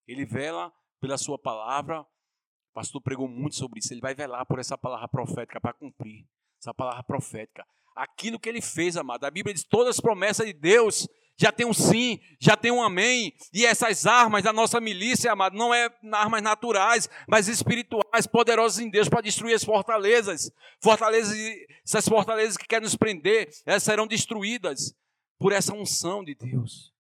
[0.08, 3.94] Ele vela pela sua palavra, o pastor pregou muito sobre isso.
[3.94, 6.28] Ele vai velar por essa palavra profética para cumprir.
[6.60, 7.66] Essa palavra profética.
[7.96, 9.26] Aquilo que ele fez, amado.
[9.26, 11.08] A Bíblia diz: todas as promessas de Deus
[11.40, 13.34] já tem um sim, já tem um amém.
[13.54, 18.90] E essas armas da nossa milícia, amado, não é armas naturais, mas espirituais, poderosas em
[18.90, 20.52] Deus para destruir as fortalezas.
[20.84, 21.34] Fortalezas,
[21.82, 24.94] essas fortalezas que querem nos prender, elas serão destruídas
[25.38, 26.94] por essa unção de Deus.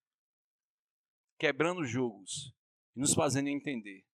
[1.37, 2.55] Quebrando jogos
[2.95, 4.05] e nos fazendo entender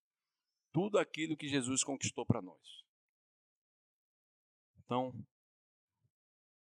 [0.73, 2.83] tudo aquilo que Jesus conquistou para nós.
[4.83, 5.13] Então,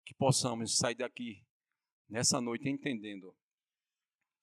[0.03, 1.43] que possamos sair daqui
[2.09, 3.35] nessa noite entendendo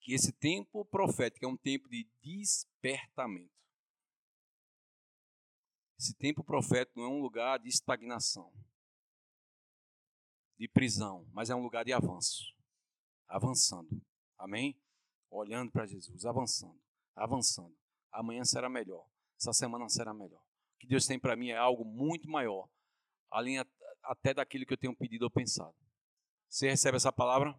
[0.09, 3.53] que esse tempo profético é um tempo de despertamento.
[5.99, 8.51] Esse tempo profético não é um lugar de estagnação,
[10.57, 12.55] de prisão, mas é um lugar de avanço.
[13.27, 14.01] Avançando.
[14.35, 14.81] Amém?
[15.29, 16.81] Olhando para Jesus, avançando,
[17.15, 17.77] avançando.
[18.11, 19.07] Amanhã será melhor
[19.39, 20.41] essa semana será melhor.
[20.75, 22.67] O que Deus tem para mim é algo muito maior,
[23.31, 23.63] além
[24.03, 25.75] até daquilo que eu tenho pedido ou pensado.
[26.49, 27.57] Você recebe essa palavra?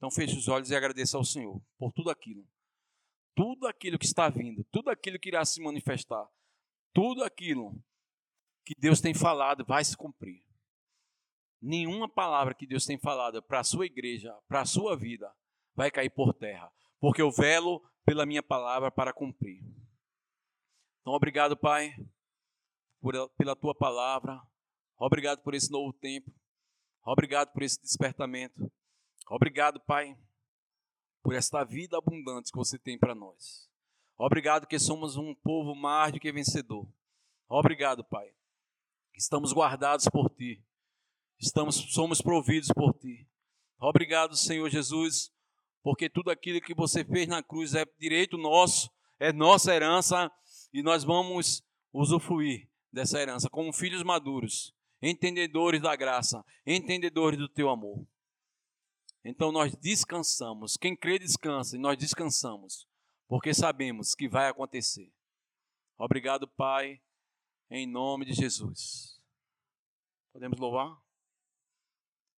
[0.00, 2.42] Então feche os olhos e agradeça ao Senhor por tudo aquilo.
[3.34, 6.26] Tudo aquilo que está vindo, tudo aquilo que irá se manifestar,
[6.90, 7.78] tudo aquilo
[8.64, 10.42] que Deus tem falado vai se cumprir.
[11.60, 15.30] Nenhuma palavra que Deus tem falado para a sua igreja, para a sua vida,
[15.74, 19.62] vai cair por terra, porque eu velo pela minha palavra para cumprir.
[21.02, 21.94] Então, obrigado, Pai,
[23.02, 24.40] por, pela tua palavra.
[24.96, 26.32] Obrigado por esse novo tempo.
[27.04, 28.72] Obrigado por esse despertamento.
[29.28, 30.16] Obrigado, Pai,
[31.22, 33.68] por esta vida abundante que você tem para nós.
[34.16, 36.86] Obrigado que somos um povo mais do que vencedor.
[37.48, 38.32] Obrigado, Pai.
[39.14, 40.62] Estamos guardados por ti.
[41.38, 43.26] Estamos somos providos por ti.
[43.78, 45.32] Obrigado, Senhor Jesus,
[45.82, 50.30] porque tudo aquilo que você fez na cruz é direito nosso, é nossa herança
[50.72, 51.62] e nós vamos
[51.92, 58.06] usufruir dessa herança como filhos maduros, entendedores da graça, entendedores do teu amor.
[59.24, 60.76] Então nós descansamos.
[60.76, 62.86] Quem crê descansa e nós descansamos,
[63.28, 65.12] porque sabemos que vai acontecer.
[65.98, 67.00] Obrigado, Pai,
[67.70, 69.20] em nome de Jesus.
[70.32, 70.98] Podemos louvar?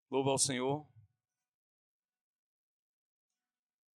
[0.09, 0.90] Louva ao Senhor.